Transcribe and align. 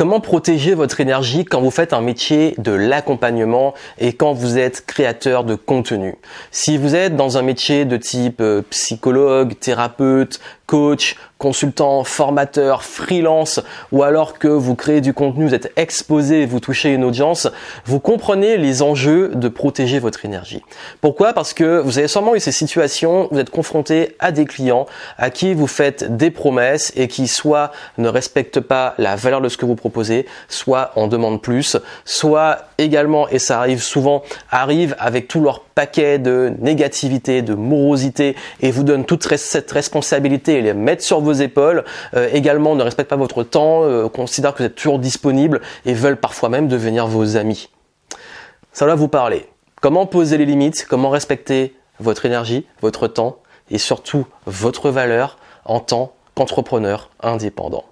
Comment 0.00 0.20
protéger 0.20 0.72
votre 0.72 1.02
énergie 1.02 1.44
quand 1.44 1.60
vous 1.60 1.70
faites 1.70 1.92
un 1.92 2.00
métier 2.00 2.54
de 2.56 2.72
l'accompagnement 2.72 3.74
et 3.98 4.14
quand 4.14 4.32
vous 4.32 4.56
êtes 4.56 4.86
créateur 4.86 5.44
de 5.44 5.54
contenu? 5.54 6.14
Si 6.50 6.78
vous 6.78 6.94
êtes 6.94 7.16
dans 7.16 7.36
un 7.36 7.42
métier 7.42 7.84
de 7.84 7.98
type 7.98 8.40
euh, 8.40 8.62
psychologue, 8.70 9.58
thérapeute, 9.60 10.40
coach, 10.70 11.16
consultant, 11.38 12.04
formateur, 12.04 12.84
freelance, 12.84 13.60
ou 13.90 14.04
alors 14.04 14.38
que 14.38 14.46
vous 14.46 14.76
créez 14.76 15.00
du 15.00 15.12
contenu, 15.12 15.48
vous 15.48 15.54
êtes 15.54 15.72
exposé, 15.74 16.46
vous 16.46 16.60
touchez 16.60 16.94
une 16.94 17.02
audience, 17.02 17.48
vous 17.86 17.98
comprenez 17.98 18.56
les 18.56 18.80
enjeux 18.80 19.32
de 19.34 19.48
protéger 19.48 19.98
votre 19.98 20.24
énergie. 20.24 20.62
Pourquoi? 21.00 21.32
Parce 21.32 21.54
que 21.54 21.80
vous 21.80 21.98
avez 21.98 22.06
sûrement 22.06 22.36
eu 22.36 22.40
ces 22.40 22.52
situations, 22.52 23.26
vous 23.32 23.40
êtes 23.40 23.50
confronté 23.50 24.14
à 24.20 24.30
des 24.30 24.44
clients 24.44 24.86
à 25.18 25.30
qui 25.30 25.54
vous 25.54 25.66
faites 25.66 26.16
des 26.16 26.30
promesses 26.30 26.92
et 26.94 27.08
qui 27.08 27.26
soit 27.26 27.72
ne 27.98 28.08
respectent 28.08 28.60
pas 28.60 28.94
la 28.98 29.16
valeur 29.16 29.40
de 29.40 29.48
ce 29.48 29.56
que 29.56 29.66
vous 29.66 29.74
proposez, 29.74 30.26
soit 30.48 30.92
en 30.94 31.08
demandent 31.08 31.42
plus, 31.42 31.76
soit 32.04 32.58
également, 32.78 33.28
et 33.28 33.40
ça 33.40 33.58
arrive 33.58 33.82
souvent, 33.82 34.22
arrivent 34.52 34.94
avec 35.00 35.26
tout 35.26 35.40
leur 35.40 35.64
de 35.86 36.52
négativité, 36.60 37.42
de 37.42 37.54
morosité 37.54 38.36
et 38.60 38.70
vous 38.70 38.82
donnent 38.82 39.04
toute 39.04 39.26
cette 39.36 39.70
responsabilité 39.70 40.58
et 40.58 40.62
les 40.62 40.74
mettent 40.74 41.02
sur 41.02 41.20
vos 41.20 41.32
épaules. 41.32 41.84
Euh, 42.14 42.28
également, 42.32 42.74
ne 42.74 42.82
respectent 42.82 43.10
pas 43.10 43.16
votre 43.16 43.42
temps, 43.42 43.82
euh, 43.84 44.08
considèrent 44.08 44.52
que 44.54 44.58
vous 44.58 44.64
êtes 44.64 44.74
toujours 44.74 44.98
disponible 44.98 45.60
et 45.86 45.94
veulent 45.94 46.18
parfois 46.18 46.48
même 46.48 46.68
devenir 46.68 47.06
vos 47.06 47.36
amis. 47.36 47.70
Ça 48.72 48.86
va 48.86 48.94
vous 48.94 49.08
parler. 49.08 49.46
Comment 49.80 50.06
poser 50.06 50.36
les 50.36 50.44
limites, 50.44 50.86
comment 50.88 51.10
respecter 51.10 51.74
votre 51.98 52.26
énergie, 52.26 52.66
votre 52.82 53.08
temps 53.08 53.38
et 53.70 53.78
surtout 53.78 54.26
votre 54.46 54.90
valeur 54.90 55.38
en 55.64 55.80
tant 55.80 56.12
qu'entrepreneur 56.34 57.10
indépendant. 57.22 57.84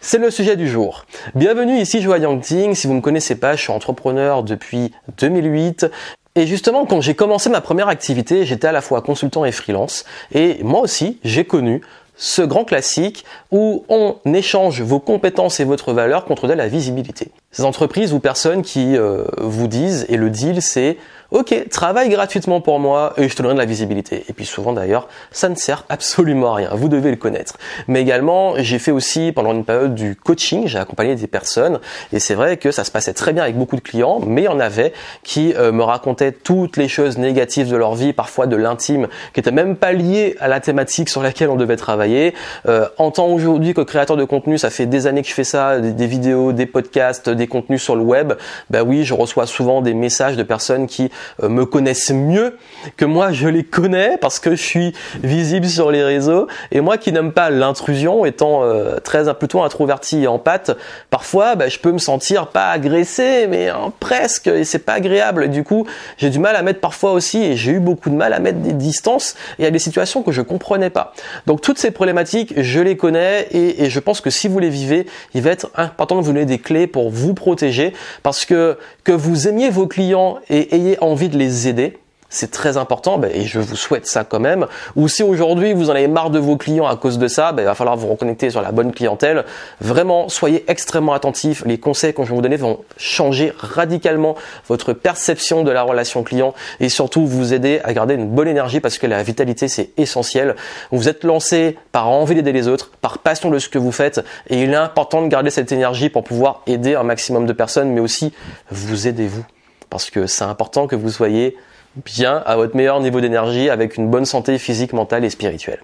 C'est 0.00 0.18
le 0.18 0.30
sujet 0.30 0.56
du 0.56 0.68
jour. 0.68 1.06
Bienvenue 1.34 1.78
ici 1.78 2.02
Joa 2.02 2.18
Yangting. 2.18 2.74
Si 2.74 2.86
vous 2.86 2.92
ne 2.92 2.98
me 2.98 3.02
connaissez 3.02 3.36
pas, 3.36 3.56
je 3.56 3.62
suis 3.62 3.72
entrepreneur 3.72 4.42
depuis 4.42 4.92
2008. 5.18 5.86
Et 6.34 6.46
justement, 6.46 6.86
quand 6.86 7.02
j'ai 7.02 7.14
commencé 7.14 7.50
ma 7.50 7.60
première 7.60 7.88
activité, 7.88 8.46
j'étais 8.46 8.66
à 8.66 8.72
la 8.72 8.80
fois 8.80 9.02
consultant 9.02 9.44
et 9.44 9.52
freelance. 9.52 10.04
Et 10.34 10.62
moi 10.62 10.80
aussi, 10.80 11.18
j'ai 11.24 11.44
connu 11.44 11.82
ce 12.16 12.40
grand 12.40 12.64
classique 12.64 13.24
où 13.50 13.84
on 13.90 14.16
échange 14.32 14.80
vos 14.80 14.98
compétences 14.98 15.60
et 15.60 15.64
votre 15.64 15.92
valeur 15.92 16.24
contre 16.24 16.48
de 16.48 16.54
la 16.54 16.68
visibilité. 16.68 17.32
Ces 17.52 17.64
entreprises 17.64 18.12
ou 18.12 18.18
personnes 18.18 18.62
qui 18.62 18.96
euh, 18.96 19.24
vous 19.38 19.68
disent, 19.68 20.06
et 20.08 20.16
le 20.16 20.30
deal 20.30 20.62
c'est 20.62 20.96
ok, 21.32 21.68
travaille 21.70 22.10
gratuitement 22.10 22.60
pour 22.60 22.78
moi 22.78 23.14
et 23.16 23.28
je 23.28 23.34
te 23.34 23.40
donnerai 23.40 23.54
de 23.54 23.60
la 23.60 23.64
visibilité. 23.64 24.24
Et 24.28 24.32
puis 24.34 24.44
souvent 24.44 24.72
d'ailleurs, 24.72 25.08
ça 25.30 25.48
ne 25.48 25.54
sert 25.54 25.84
absolument 25.88 26.52
à 26.52 26.56
rien. 26.56 26.70
Vous 26.74 26.88
devez 26.88 27.10
le 27.10 27.16
connaître. 27.16 27.56
Mais 27.88 28.02
également, 28.02 28.54
j'ai 28.58 28.78
fait 28.78 28.90
aussi 28.90 29.32
pendant 29.32 29.52
une 29.52 29.64
période 29.64 29.94
du 29.94 30.14
coaching, 30.14 30.66
j'ai 30.66 30.78
accompagné 30.78 31.14
des 31.14 31.26
personnes 31.26 31.80
et 32.12 32.18
c'est 32.18 32.34
vrai 32.34 32.58
que 32.58 32.70
ça 32.70 32.84
se 32.84 32.90
passait 32.90 33.14
très 33.14 33.32
bien 33.32 33.42
avec 33.42 33.56
beaucoup 33.56 33.76
de 33.76 33.80
clients, 33.80 34.20
mais 34.24 34.42
il 34.42 34.44
y 34.44 34.48
en 34.48 34.60
avait 34.60 34.92
qui 35.22 35.54
euh, 35.54 35.72
me 35.72 35.82
racontaient 35.82 36.32
toutes 36.32 36.76
les 36.76 36.88
choses 36.88 37.16
négatives 37.16 37.70
de 37.70 37.76
leur 37.76 37.94
vie, 37.94 38.12
parfois 38.12 38.46
de 38.46 38.56
l'intime, 38.56 39.08
qui 39.32 39.40
étaient 39.40 39.50
même 39.50 39.76
pas 39.76 39.92
liées 39.92 40.36
à 40.38 40.48
la 40.48 40.60
thématique 40.60 41.08
sur 41.08 41.22
laquelle 41.22 41.48
on 41.48 41.56
devait 41.56 41.76
travailler. 41.76 42.34
Euh, 42.68 42.86
en 42.98 43.10
tant 43.10 43.28
aujourd'hui 43.28 43.72
que 43.72 43.80
créateur 43.80 44.18
de 44.18 44.24
contenu, 44.24 44.58
ça 44.58 44.68
fait 44.68 44.86
des 44.86 45.06
années 45.06 45.22
que 45.22 45.28
je 45.28 45.34
fais 45.34 45.44
ça, 45.44 45.80
des, 45.80 46.06
vidéos, 46.06 46.52
des 46.52 46.66
podcasts, 46.66 47.30
des 47.30 47.41
contenus 47.46 47.82
sur 47.82 47.96
le 47.96 48.02
web. 48.02 48.34
Ben 48.70 48.82
oui, 48.82 49.04
je 49.04 49.14
reçois 49.14 49.46
souvent 49.46 49.82
des 49.82 49.94
messages 49.94 50.36
de 50.36 50.42
personnes 50.42 50.86
qui 50.86 51.10
euh, 51.42 51.48
me 51.48 51.64
connaissent 51.64 52.10
mieux 52.10 52.56
que 52.96 53.04
moi 53.04 53.32
je 53.32 53.48
les 53.48 53.64
connais 53.64 54.16
parce 54.18 54.38
que 54.38 54.54
je 54.54 54.62
suis 54.62 54.92
visible 55.22 55.66
sur 55.66 55.90
les 55.90 56.02
réseaux 56.02 56.46
et 56.70 56.80
moi 56.80 56.98
qui 56.98 57.12
n'aime 57.12 57.32
pas 57.32 57.50
l'intrusion 57.50 58.24
étant 58.24 58.62
euh, 58.64 58.98
très 58.98 59.32
plutôt 59.34 59.62
introverti 59.62 60.24
et 60.24 60.26
en 60.26 60.38
pâte 60.38 60.76
parfois 61.10 61.54
bah, 61.54 61.68
je 61.68 61.78
peux 61.78 61.92
me 61.92 61.98
sentir 61.98 62.48
pas 62.48 62.70
agressé 62.70 63.46
mais 63.48 63.68
hein, 63.68 63.92
presque 64.00 64.48
et 64.48 64.64
c'est 64.64 64.80
pas 64.80 64.94
agréable 64.94 65.48
du 65.48 65.64
coup 65.64 65.86
j'ai 66.16 66.30
du 66.30 66.38
mal 66.38 66.56
à 66.56 66.62
mettre 66.62 66.80
parfois 66.80 67.12
aussi 67.12 67.42
et 67.42 67.56
j'ai 67.56 67.72
eu 67.72 67.80
beaucoup 67.80 68.10
de 68.10 68.14
mal 68.14 68.32
à 68.32 68.40
mettre 68.40 68.58
des 68.58 68.72
distances 68.72 69.36
et 69.58 69.66
à 69.66 69.70
des 69.70 69.78
situations 69.78 70.22
que 70.22 70.32
je 70.32 70.42
comprenais 70.42 70.90
pas 70.90 71.12
donc 71.46 71.60
toutes 71.60 71.78
ces 71.78 71.90
problématiques 71.90 72.54
je 72.56 72.80
les 72.80 72.96
connais 72.96 73.48
et 73.52 73.88
je 73.88 74.00
pense 74.00 74.20
que 74.20 74.30
si 74.30 74.48
vous 74.48 74.58
les 74.58 74.70
vivez 74.70 75.06
il 75.34 75.42
va 75.42 75.50
être 75.50 75.70
important 75.76 76.16
de 76.16 76.22
vous 76.22 76.32
donner 76.32 76.46
des 76.46 76.58
clés 76.58 76.86
pour 76.86 77.10
vous 77.10 77.31
protéger 77.34 77.92
parce 78.22 78.44
que 78.44 78.76
que 79.04 79.12
vous 79.12 79.48
aimiez 79.48 79.70
vos 79.70 79.86
clients 79.86 80.38
et 80.50 80.74
ayez 80.74 80.98
en 81.00 81.12
envie 81.12 81.28
de 81.28 81.36
les 81.36 81.68
aider, 81.68 81.98
c'est 82.32 82.50
très 82.50 82.78
important 82.78 83.18
ben, 83.18 83.30
et 83.32 83.44
je 83.44 83.60
vous 83.60 83.76
souhaite 83.76 84.06
ça 84.06 84.24
quand 84.24 84.40
même. 84.40 84.66
Ou 84.96 85.06
si 85.06 85.22
aujourd'hui 85.22 85.74
vous 85.74 85.90
en 85.90 85.94
avez 85.94 86.08
marre 86.08 86.30
de 86.30 86.38
vos 86.38 86.56
clients 86.56 86.86
à 86.86 86.96
cause 86.96 87.18
de 87.18 87.28
ça, 87.28 87.52
ben, 87.52 87.62
il 87.62 87.66
va 87.66 87.74
falloir 87.74 87.96
vous 87.96 88.08
reconnecter 88.08 88.50
sur 88.50 88.62
la 88.62 88.72
bonne 88.72 88.92
clientèle. 88.92 89.44
Vraiment, 89.80 90.28
soyez 90.30 90.64
extrêmement 90.66 91.12
attentifs. 91.12 91.62
Les 91.66 91.78
conseils 91.78 92.14
que 92.14 92.24
je 92.24 92.30
vais 92.30 92.34
vous 92.34 92.40
donner 92.40 92.56
vont 92.56 92.80
changer 92.96 93.52
radicalement 93.58 94.34
votre 94.66 94.94
perception 94.94 95.62
de 95.62 95.70
la 95.70 95.82
relation 95.82 96.22
client 96.22 96.54
et 96.80 96.88
surtout 96.88 97.26
vous 97.26 97.52
aider 97.52 97.80
à 97.84 97.92
garder 97.92 98.14
une 98.14 98.28
bonne 98.28 98.48
énergie 98.48 98.80
parce 98.80 98.96
que 98.96 99.06
la 99.06 99.22
vitalité 99.22 99.68
c'est 99.68 99.90
essentiel. 99.98 100.56
Vous 100.90 101.10
êtes 101.10 101.24
lancé 101.24 101.76
par 101.92 102.08
envie 102.08 102.34
d'aider 102.34 102.52
les 102.52 102.66
autres, 102.66 102.92
par 103.02 103.18
passion 103.18 103.50
de 103.50 103.58
ce 103.58 103.68
que 103.68 103.78
vous 103.78 103.92
faites 103.92 104.24
et 104.48 104.62
il 104.62 104.70
est 104.70 104.74
important 104.74 105.20
de 105.20 105.28
garder 105.28 105.50
cette 105.50 105.70
énergie 105.70 106.08
pour 106.08 106.24
pouvoir 106.24 106.62
aider 106.66 106.94
un 106.94 107.02
maximum 107.02 107.44
de 107.44 107.52
personnes 107.52 107.90
mais 107.90 108.00
aussi 108.00 108.32
vous 108.70 109.06
aidez 109.06 109.26
vous 109.26 109.44
parce 109.90 110.08
que 110.08 110.26
c'est 110.26 110.44
important 110.44 110.86
que 110.86 110.96
vous 110.96 111.10
soyez 111.10 111.56
bien 111.96 112.42
à 112.46 112.56
votre 112.56 112.76
meilleur 112.76 113.00
niveau 113.00 113.20
d'énergie 113.20 113.70
avec 113.70 113.96
une 113.96 114.08
bonne 114.08 114.24
santé 114.24 114.58
physique, 114.58 114.92
mentale 114.92 115.24
et 115.24 115.30
spirituelle. 115.30 115.80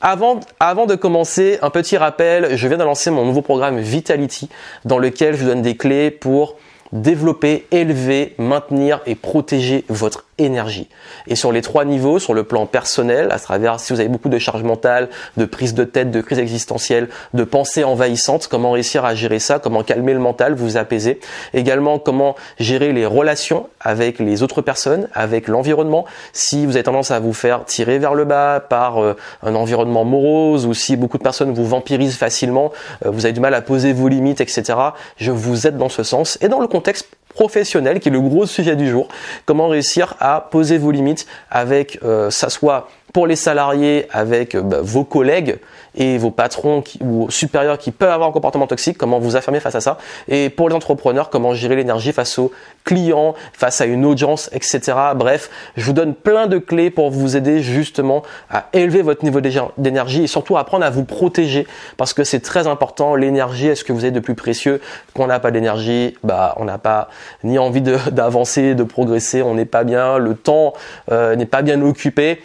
Avant, 0.00 0.40
de 0.86 0.94
commencer, 0.96 1.58
un 1.62 1.70
petit 1.70 1.96
rappel, 1.96 2.56
je 2.56 2.68
viens 2.68 2.76
de 2.76 2.82
lancer 2.82 3.10
mon 3.10 3.24
nouveau 3.24 3.40
programme 3.40 3.78
Vitality 3.78 4.48
dans 4.84 4.98
lequel 4.98 5.34
je 5.36 5.42
vous 5.42 5.48
donne 5.48 5.62
des 5.62 5.76
clés 5.76 6.10
pour 6.10 6.56
développer, 6.92 7.66
élever, 7.70 8.34
maintenir 8.36 9.00
et 9.06 9.14
protéger 9.14 9.84
votre 9.88 10.24
énergie. 10.44 10.88
Et 11.26 11.36
sur 11.36 11.52
les 11.52 11.62
trois 11.62 11.84
niveaux, 11.84 12.18
sur 12.18 12.34
le 12.34 12.44
plan 12.44 12.66
personnel, 12.66 13.28
à 13.30 13.38
travers 13.38 13.80
si 13.80 13.92
vous 13.92 14.00
avez 14.00 14.08
beaucoup 14.08 14.28
de 14.28 14.38
charge 14.38 14.62
mentale, 14.62 15.08
de 15.36 15.44
prise 15.44 15.74
de 15.74 15.84
tête, 15.84 16.10
de 16.10 16.20
crise 16.20 16.38
existentielle, 16.38 17.08
de 17.34 17.44
pensée 17.44 17.84
envahissante, 17.84 18.48
comment 18.48 18.72
réussir 18.72 19.04
à 19.04 19.14
gérer 19.14 19.38
ça, 19.38 19.58
comment 19.58 19.82
calmer 19.82 20.12
le 20.12 20.18
mental, 20.18 20.54
vous 20.54 20.76
apaiser. 20.76 21.20
Également, 21.54 21.98
comment 21.98 22.36
gérer 22.58 22.92
les 22.92 23.06
relations 23.06 23.68
avec 23.80 24.18
les 24.18 24.42
autres 24.42 24.62
personnes, 24.62 25.08
avec 25.12 25.48
l'environnement. 25.48 26.04
Si 26.32 26.66
vous 26.66 26.76
avez 26.76 26.84
tendance 26.84 27.10
à 27.10 27.20
vous 27.20 27.32
faire 27.32 27.64
tirer 27.64 27.98
vers 27.98 28.14
le 28.14 28.24
bas 28.24 28.60
par 28.60 29.02
euh, 29.02 29.16
un 29.42 29.54
environnement 29.54 30.04
morose 30.04 30.66
ou 30.66 30.74
si 30.74 30.96
beaucoup 30.96 31.18
de 31.18 31.22
personnes 31.22 31.52
vous 31.52 31.66
vampirisent 31.66 32.16
facilement, 32.16 32.72
euh, 33.04 33.10
vous 33.10 33.24
avez 33.24 33.32
du 33.32 33.40
mal 33.40 33.54
à 33.54 33.62
poser 33.62 33.92
vos 33.92 34.08
limites, 34.08 34.40
etc. 34.40 34.78
Je 35.16 35.30
vous 35.30 35.66
aide 35.66 35.76
dans 35.76 35.88
ce 35.88 36.02
sens. 36.02 36.38
Et 36.40 36.48
dans 36.48 36.60
le 36.60 36.66
contexte 36.66 37.08
professionnel, 37.32 38.00
qui 38.00 38.08
est 38.08 38.12
le 38.12 38.20
gros 38.20 38.46
sujet 38.46 38.76
du 38.76 38.88
jour. 38.88 39.08
Comment 39.46 39.68
réussir 39.68 40.14
à 40.20 40.48
poser 40.50 40.78
vos 40.78 40.90
limites 40.90 41.26
avec, 41.50 41.98
euh, 42.04 42.30
ça 42.30 42.50
soit 42.50 42.88
pour 43.12 43.26
les 43.26 43.36
salariés, 43.36 44.06
avec 44.10 44.54
euh, 44.54 44.62
bah, 44.62 44.78
vos 44.80 45.04
collègues 45.04 45.58
et 45.94 46.16
vos 46.16 46.30
patrons 46.30 46.82
ou 47.00 47.30
supérieurs 47.30 47.76
qui 47.76 47.90
peuvent 47.90 48.10
avoir 48.10 48.30
un 48.30 48.32
comportement 48.32 48.66
toxique, 48.66 48.96
comment 48.96 49.18
vous 49.18 49.36
affirmer 49.36 49.60
face 49.60 49.74
à 49.74 49.80
ça. 49.80 49.98
Et 50.28 50.48
pour 50.48 50.68
les 50.68 50.74
entrepreneurs, 50.74 51.28
comment 51.28 51.52
gérer 51.52 51.76
l'énergie 51.76 52.12
face 52.12 52.38
aux 52.38 52.50
clients, 52.84 53.34
face 53.52 53.80
à 53.80 53.86
une 53.86 54.06
audience, 54.06 54.48
etc. 54.52 54.80
Bref, 55.14 55.50
je 55.76 55.84
vous 55.84 55.92
donne 55.92 56.14
plein 56.14 56.46
de 56.46 56.58
clés 56.58 56.90
pour 56.90 57.10
vous 57.10 57.36
aider 57.36 57.62
justement 57.62 58.22
à 58.50 58.68
élever 58.72 59.02
votre 59.02 59.24
niveau 59.24 59.40
d'énergie 59.40 60.24
et 60.24 60.26
surtout 60.26 60.56
apprendre 60.56 60.84
à 60.84 60.90
vous 60.90 61.04
protéger 61.04 61.66
parce 61.96 62.14
que 62.14 62.24
c'est 62.24 62.40
très 62.40 62.66
important. 62.66 63.14
L'énergie, 63.14 63.68
est-ce 63.68 63.84
que 63.84 63.92
vous 63.92 64.04
avez 64.04 64.12
de 64.12 64.20
plus 64.20 64.34
précieux? 64.34 64.80
Quand 65.14 65.24
on 65.24 65.26
n'a 65.26 65.40
pas 65.40 65.50
d'énergie, 65.50 66.16
bah 66.24 66.54
on 66.58 66.64
n'a 66.64 66.78
pas 66.78 67.10
ni 67.44 67.58
envie 67.58 67.82
d'avancer, 68.12 68.74
de, 68.74 68.82
progresser, 68.82 69.42
on 69.42 69.54
n'est 69.54 69.66
pas 69.66 69.84
bien, 69.84 70.18
le 70.18 70.34
temps 70.34 70.72
euh, 71.10 71.36
n'est 71.36 71.46
pas 71.46 71.62
bien 71.62 71.82
occupé. 71.82 72.40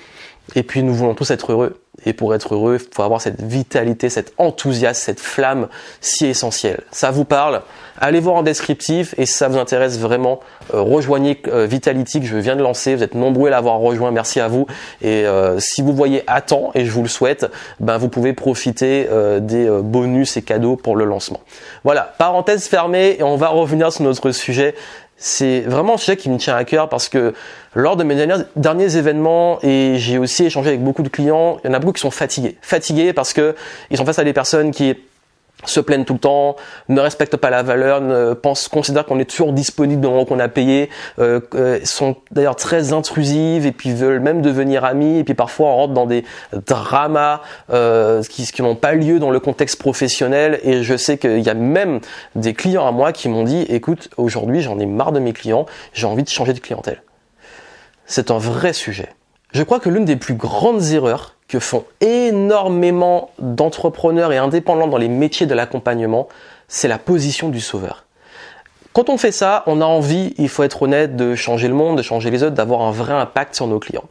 Et 0.56 0.63
puis 0.63 0.84
nous 0.84 0.94
voulons 0.94 1.13
tous 1.13 1.31
être 1.31 1.52
heureux. 1.52 1.81
Et 2.06 2.13
pour 2.13 2.35
être 2.35 2.53
heureux, 2.53 2.78
il 2.80 2.96
faut 2.96 3.02
avoir 3.02 3.22
cette 3.22 3.41
vitalité, 3.41 4.09
cet 4.09 4.34
enthousiasme, 4.38 5.02
cette 5.03 5.19
flamme 5.19 5.68
si 6.00 6.28
essentielle. 6.28 6.81
Ça 6.91 7.09
vous 7.09 7.25
parle? 7.25 7.62
Allez 8.00 8.20
voir 8.20 8.35
en 8.35 8.44
descriptif 8.44 9.16
et 9.17 9.26
si 9.26 9.34
ça 9.34 9.47
vous 9.47 9.58
intéresse 9.58 9.97
vraiment, 9.97 10.40
euh, 10.76 10.82
rejoignez 10.82 11.41
euh, 11.47 11.66
Vitality 11.66 12.20
que 12.20 12.28
je 12.28 12.38
viens 12.38 12.55
de 12.55 12.61
lancer. 12.61 12.96
Vous 12.96 13.02
êtes 13.02 13.16
nombreux 13.16 13.47
à 13.47 13.52
l'avoir 13.52 13.79
rejoint, 13.79 14.11
merci 14.11 14.40
à 14.40 14.47
vous. 14.47 14.67
Et 15.02 15.26
euh, 15.26 15.59
si 15.59 15.82
vous 15.82 15.94
voyez 15.94 16.23
à 16.28 16.41
temps, 16.41 16.70
et 16.76 16.85
je 16.85 16.91
vous 16.91 17.02
le 17.02 17.09
souhaite, 17.09 17.47
ben 17.79 17.97
vous 17.97 18.09
pouvez 18.09 18.34
profiter 18.34 19.08
des 19.41 19.67
bonus 19.82 20.38
et 20.38 20.43
cadeaux 20.43 20.76
pour 20.76 20.96
le 20.96 21.05
lancement. 21.05 21.40
Voilà, 21.84 22.14
parenthèse 22.17 22.67
fermée 22.67 23.17
et 23.20 23.23
on 23.23 23.35
va 23.35 23.47
revenir 23.47 23.91
sur 23.91 24.03
notre 24.03 24.32
sujet 24.32 24.76
c'est 25.17 25.61
vraiment 25.61 25.96
un 25.96 25.97
sujet 25.97 26.16
qui 26.16 26.29
me 26.29 26.37
tient 26.37 26.55
à 26.55 26.64
cœur 26.64 26.90
parce 26.90 27.09
que 27.09 27.34
lors 27.73 27.96
de 27.96 28.03
mes 28.03 28.16
derniers, 28.55 28.97
événements 28.97 29.59
et 29.64 29.96
j'ai 29.97 30.17
aussi 30.17 30.46
échangé 30.46 30.69
avec 30.69 30.84
beaucoup 30.84 31.02
de 31.02 31.09
clients, 31.09 31.58
il 31.64 31.67
y 31.67 31.72
en 31.72 31.73
a 31.73 31.79
beaucoup 31.79 31.93
qui 31.93 32.02
sont 32.02 32.11
fatigués. 32.11 32.58
Fatigués 32.61 33.14
parce 33.14 33.34
que 33.34 33.55
ils 33.90 33.97
sont 33.97 34.05
face 34.05 34.19
à 34.19 34.23
des 34.23 34.34
personnes 34.34 34.72
qui 34.72 34.96
se 35.65 35.79
plaignent 35.79 36.05
tout 36.05 36.13
le 36.13 36.19
temps, 36.19 36.55
ne 36.87 37.01
respectent 37.01 37.37
pas 37.37 37.49
la 37.49 37.63
valeur, 37.63 38.01
ne 38.01 38.33
pensent, 38.33 38.67
considèrent 38.67 39.05
qu'on 39.05 39.19
est 39.19 39.29
toujours 39.29 39.53
disponible 39.53 40.05
au 40.05 40.11
moment 40.11 40.25
qu'on 40.25 40.39
a 40.39 40.47
payé, 40.47 40.89
euh, 41.19 41.39
euh, 41.55 41.79
sont 41.83 42.15
d'ailleurs 42.31 42.55
très 42.55 42.93
intrusives 42.93 43.65
et 43.65 43.71
puis 43.71 43.91
veulent 43.91 44.19
même 44.19 44.41
devenir 44.41 44.85
amis 44.85 45.17
et 45.17 45.23
puis 45.23 45.33
parfois 45.33 45.69
on 45.69 45.75
rentre 45.75 45.93
dans 45.93 46.05
des 46.05 46.23
dramas 46.67 47.41
euh, 47.71 48.21
qui, 48.23 48.45
qui 48.45 48.61
n'ont 48.61 48.75
pas 48.75 48.93
lieu 48.93 49.19
dans 49.19 49.31
le 49.31 49.39
contexte 49.39 49.79
professionnel 49.79 50.59
et 50.63 50.83
je 50.83 50.95
sais 50.95 51.17
qu'il 51.17 51.39
y 51.39 51.49
a 51.49 51.55
même 51.55 52.01
des 52.35 52.53
clients 52.53 52.87
à 52.87 52.91
moi 52.91 53.11
qui 53.11 53.27
m'ont 53.27 53.43
dit 53.43 53.61
écoute 53.63 54.09
aujourd'hui 54.17 54.61
j'en 54.61 54.77
ai 54.77 54.85
marre 54.85 55.11
de 55.11 55.19
mes 55.19 55.33
clients, 55.33 55.65
j'ai 55.93 56.05
envie 56.05 56.23
de 56.23 56.29
changer 56.29 56.53
de 56.53 56.59
clientèle. 56.59 57.01
C'est 58.05 58.31
un 58.31 58.37
vrai 58.37 58.73
sujet. 58.73 59.09
Je 59.53 59.63
crois 59.63 59.79
que 59.79 59.89
l'une 59.89 60.05
des 60.05 60.15
plus 60.15 60.35
grandes 60.35 60.83
erreurs 60.91 61.36
que 61.47 61.59
font 61.59 61.85
énormément 62.02 63.32
d'entrepreneurs 63.40 64.34
et 64.34 64.38
indépendants 64.38 64.88
dans 64.88 64.97
les 64.97 65.08
métiers 65.08 65.46
de 65.46 65.53
l'accompagnement, 65.53 66.28
c'est 66.67 66.88
la 66.88 66.97
position 66.97 67.49
du 67.49 67.61
sauveur. 67.61 68.08
Quand 68.97 69.09
on 69.09 69.17
fait 69.17 69.32
ça, 69.32 69.61
on 69.67 69.79
a 69.79 69.85
envie, 69.85 70.34
il 70.40 70.49
faut 70.49 70.64
être 70.64 70.82
honnête, 70.82 71.16
de 71.16 71.35
changer 71.35 71.67
le 71.67 71.76
monde, 71.76 71.99
de 71.99 72.02
changer 72.02 72.32
les 72.32 72.41
autres, 72.41 72.55
d'avoir 72.55 72.82
un 72.82 72.90
vrai 72.90 73.14
impact 73.14 73.53
sur 73.53 73.67
nos 73.67 73.78
clients. 73.78 74.05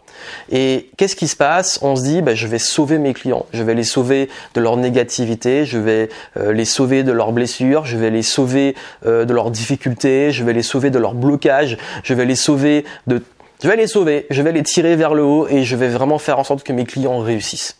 Et 0.48 0.90
qu'est-ce 0.96 1.16
qui 1.16 1.26
se 1.26 1.34
passe? 1.34 1.80
On 1.82 1.96
se 1.96 2.04
dit, 2.04 2.22
bah, 2.22 2.36
je 2.36 2.46
vais 2.46 2.60
sauver 2.60 2.98
mes 2.98 3.12
clients, 3.12 3.46
je 3.52 3.64
vais 3.64 3.74
les 3.74 3.82
sauver 3.82 4.28
de 4.54 4.60
leur 4.60 4.76
négativité, 4.76 5.64
je 5.64 5.78
vais 5.78 6.08
euh, 6.36 6.52
les 6.52 6.64
sauver 6.64 7.02
de 7.02 7.10
leurs 7.10 7.32
blessures, 7.32 7.84
je 7.84 7.96
vais 7.96 8.10
les 8.10 8.22
sauver 8.22 8.76
euh, 9.06 9.24
de 9.24 9.34
leurs 9.34 9.50
difficultés, 9.50 10.30
je 10.30 10.44
vais 10.44 10.52
les 10.52 10.62
sauver 10.62 10.90
de 10.90 11.00
leurs 11.00 11.14
blocages, 11.14 11.78
je 12.04 12.14
vais 12.14 12.24
les 12.24 12.36
sauver 12.36 12.84
de 13.08 13.20
je 13.62 13.68
vais 13.68 13.76
les 13.76 13.86
sauver, 13.86 14.26
je 14.30 14.42
vais 14.42 14.52
les 14.52 14.62
tirer 14.62 14.96
vers 14.96 15.14
le 15.14 15.22
haut 15.22 15.48
et 15.48 15.64
je 15.64 15.76
vais 15.76 15.88
vraiment 15.88 16.18
faire 16.18 16.38
en 16.38 16.44
sorte 16.44 16.62
que 16.62 16.72
mes 16.72 16.84
clients 16.84 17.18
réussissent. 17.18 17.78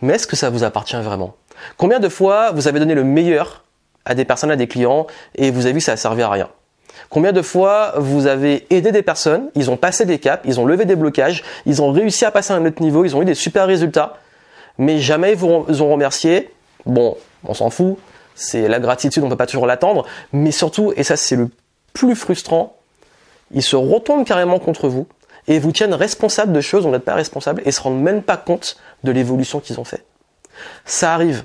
Mais 0.00 0.14
est-ce 0.14 0.26
que 0.26 0.36
ça 0.36 0.50
vous 0.50 0.64
appartient 0.64 0.96
vraiment? 0.96 1.34
Combien 1.76 2.00
de 2.00 2.08
fois 2.08 2.52
vous 2.52 2.68
avez 2.68 2.78
donné 2.78 2.94
le 2.94 3.04
meilleur 3.04 3.64
à 4.04 4.14
des 4.14 4.24
personnes, 4.24 4.50
à 4.50 4.56
des 4.56 4.66
clients, 4.66 5.06
et 5.34 5.50
vous 5.50 5.66
avez 5.66 5.72
vu 5.72 5.78
que 5.78 5.84
ça 5.84 5.92
a 5.92 5.96
servi 5.96 6.22
à 6.22 6.30
rien? 6.30 6.48
Combien 7.10 7.32
de 7.32 7.42
fois 7.42 7.94
vous 7.96 8.26
avez 8.26 8.66
aidé 8.70 8.92
des 8.92 9.02
personnes, 9.02 9.50
ils 9.54 9.70
ont 9.70 9.76
passé 9.76 10.04
des 10.04 10.18
caps, 10.18 10.42
ils 10.46 10.60
ont 10.60 10.64
levé 10.64 10.84
des 10.84 10.96
blocages, 10.96 11.42
ils 11.66 11.82
ont 11.82 11.90
réussi 11.90 12.24
à 12.24 12.30
passer 12.30 12.52
à 12.52 12.56
un 12.56 12.64
autre 12.66 12.82
niveau, 12.82 13.04
ils 13.04 13.14
ont 13.16 13.22
eu 13.22 13.24
des 13.24 13.34
super 13.34 13.66
résultats, 13.66 14.18
mais 14.78 14.98
jamais 14.98 15.32
ils 15.32 15.36
vous 15.36 15.46
ont 15.82 15.92
remercié. 15.92 16.50
Bon, 16.86 17.16
on 17.44 17.54
s'en 17.54 17.70
fout, 17.70 17.98
c'est 18.34 18.68
la 18.68 18.80
gratitude, 18.80 19.22
on 19.22 19.26
ne 19.26 19.30
peut 19.30 19.36
pas 19.36 19.46
toujours 19.46 19.66
l'attendre, 19.66 20.06
mais 20.32 20.50
surtout, 20.50 20.92
et 20.96 21.02
ça 21.02 21.16
c'est 21.16 21.36
le 21.36 21.50
plus 21.92 22.14
frustrant, 22.14 22.76
ils 23.52 23.62
se 23.62 23.76
retournent 23.76 24.24
carrément 24.24 24.58
contre 24.58 24.88
vous 24.88 25.06
et 25.48 25.58
vous 25.58 25.72
tiennent 25.72 25.94
responsable 25.94 26.52
de 26.52 26.60
choses 26.60 26.82
dont 26.82 26.88
vous 26.88 26.94
n'êtes 26.94 27.04
pas 27.04 27.14
responsable 27.14 27.62
et 27.64 27.72
se 27.72 27.80
rendent 27.80 28.02
même 28.02 28.22
pas 28.22 28.36
compte 28.36 28.76
de 29.02 29.12
l'évolution 29.12 29.60
qu'ils 29.60 29.78
ont 29.78 29.84
fait. 29.84 30.04
Ça 30.84 31.14
arrive. 31.14 31.44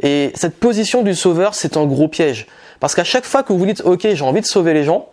Et 0.00 0.32
cette 0.34 0.56
position 0.56 1.02
du 1.02 1.14
sauveur, 1.14 1.54
c'est 1.54 1.76
un 1.76 1.86
gros 1.86 2.08
piège. 2.08 2.46
Parce 2.80 2.94
qu'à 2.94 3.04
chaque 3.04 3.24
fois 3.24 3.42
que 3.42 3.52
vous 3.52 3.66
dites, 3.66 3.82
OK, 3.82 4.06
j'ai 4.12 4.24
envie 4.24 4.40
de 4.40 4.46
sauver 4.46 4.74
les 4.74 4.84
gens, 4.84 5.08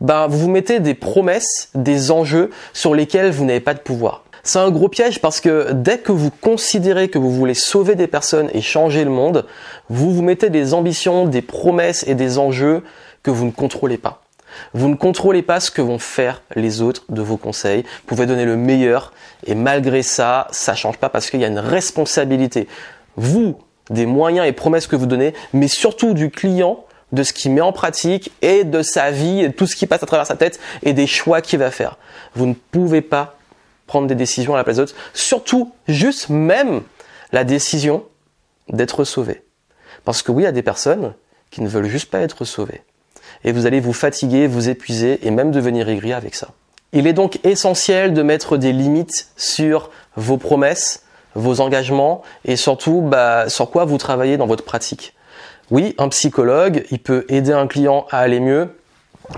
ben, 0.00 0.26
vous 0.26 0.38
vous 0.38 0.50
mettez 0.50 0.80
des 0.80 0.94
promesses, 0.94 1.70
des 1.74 2.10
enjeux 2.10 2.50
sur 2.72 2.94
lesquels 2.94 3.30
vous 3.30 3.44
n'avez 3.44 3.60
pas 3.60 3.74
de 3.74 3.80
pouvoir. 3.80 4.24
C'est 4.42 4.58
un 4.58 4.70
gros 4.70 4.88
piège 4.88 5.20
parce 5.20 5.40
que 5.40 5.72
dès 5.72 5.98
que 5.98 6.12
vous 6.12 6.30
considérez 6.30 7.08
que 7.08 7.18
vous 7.18 7.30
voulez 7.30 7.54
sauver 7.54 7.94
des 7.94 8.06
personnes 8.06 8.50
et 8.52 8.60
changer 8.60 9.04
le 9.04 9.10
monde, 9.10 9.46
vous 9.88 10.12
vous 10.12 10.22
mettez 10.22 10.50
des 10.50 10.74
ambitions, 10.74 11.24
des 11.24 11.40
promesses 11.40 12.04
et 12.06 12.14
des 12.14 12.36
enjeux 12.36 12.82
que 13.22 13.30
vous 13.30 13.46
ne 13.46 13.52
contrôlez 13.52 13.96
pas. 13.96 14.23
Vous 14.72 14.88
ne 14.88 14.94
contrôlez 14.94 15.42
pas 15.42 15.60
ce 15.60 15.70
que 15.70 15.82
vont 15.82 15.98
faire 15.98 16.42
les 16.54 16.82
autres 16.82 17.04
de 17.08 17.22
vos 17.22 17.36
conseils. 17.36 17.82
Vous 17.82 18.06
pouvez 18.06 18.26
donner 18.26 18.44
le 18.44 18.56
meilleur 18.56 19.12
et 19.46 19.54
malgré 19.54 20.02
ça, 20.02 20.48
ça 20.50 20.74
change 20.74 20.98
pas 20.98 21.08
parce 21.08 21.30
qu'il 21.30 21.40
y 21.40 21.44
a 21.44 21.48
une 21.48 21.58
responsabilité. 21.58 22.68
Vous, 23.16 23.58
des 23.90 24.06
moyens 24.06 24.46
et 24.46 24.52
promesses 24.52 24.86
que 24.86 24.96
vous 24.96 25.06
donnez, 25.06 25.34
mais 25.52 25.68
surtout 25.68 26.14
du 26.14 26.30
client, 26.30 26.84
de 27.12 27.22
ce 27.22 27.32
qu'il 27.32 27.52
met 27.52 27.60
en 27.60 27.72
pratique 27.72 28.32
et 28.42 28.64
de 28.64 28.82
sa 28.82 29.10
vie 29.10 29.42
et 29.42 29.52
tout 29.52 29.66
ce 29.66 29.76
qui 29.76 29.86
passe 29.86 30.02
à 30.02 30.06
travers 30.06 30.26
sa 30.26 30.36
tête 30.36 30.58
et 30.82 30.92
des 30.92 31.06
choix 31.06 31.40
qu'il 31.40 31.60
va 31.60 31.70
faire. 31.70 31.96
Vous 32.34 32.46
ne 32.46 32.54
pouvez 32.54 33.02
pas 33.02 33.36
prendre 33.86 34.06
des 34.08 34.14
décisions 34.14 34.54
à 34.54 34.56
la 34.56 34.64
place 34.64 34.76
d'autres, 34.76 34.94
surtout 35.12 35.72
juste 35.86 36.28
même 36.28 36.82
la 37.32 37.44
décision 37.44 38.04
d'être 38.68 39.04
sauvé. 39.04 39.42
Parce 40.04 40.22
que 40.22 40.32
oui, 40.32 40.42
il 40.42 40.46
y 40.46 40.48
a 40.48 40.52
des 40.52 40.62
personnes 40.62 41.14
qui 41.50 41.60
ne 41.60 41.68
veulent 41.68 41.86
juste 41.86 42.10
pas 42.10 42.20
être 42.20 42.44
sauvées 42.44 42.82
et 43.44 43.52
vous 43.52 43.66
allez 43.66 43.80
vous 43.80 43.92
fatiguer, 43.92 44.46
vous 44.46 44.68
épuiser 44.68 45.26
et 45.26 45.30
même 45.30 45.50
devenir 45.50 45.88
aigri 45.88 46.12
avec 46.12 46.34
ça. 46.34 46.48
Il 46.92 47.06
est 47.06 47.12
donc 47.12 47.40
essentiel 47.44 48.14
de 48.14 48.22
mettre 48.22 48.56
des 48.56 48.72
limites 48.72 49.28
sur 49.36 49.90
vos 50.16 50.36
promesses, 50.36 51.02
vos 51.34 51.60
engagements 51.60 52.22
et 52.44 52.56
surtout 52.56 53.00
bah, 53.00 53.48
sur 53.48 53.70
quoi 53.70 53.84
vous 53.84 53.98
travaillez 53.98 54.36
dans 54.36 54.46
votre 54.46 54.64
pratique. 54.64 55.14
Oui, 55.70 55.94
un 55.98 56.08
psychologue, 56.08 56.84
il 56.90 56.98
peut 56.98 57.24
aider 57.28 57.52
un 57.52 57.66
client 57.66 58.06
à 58.10 58.18
aller 58.18 58.40
mieux, 58.40 58.68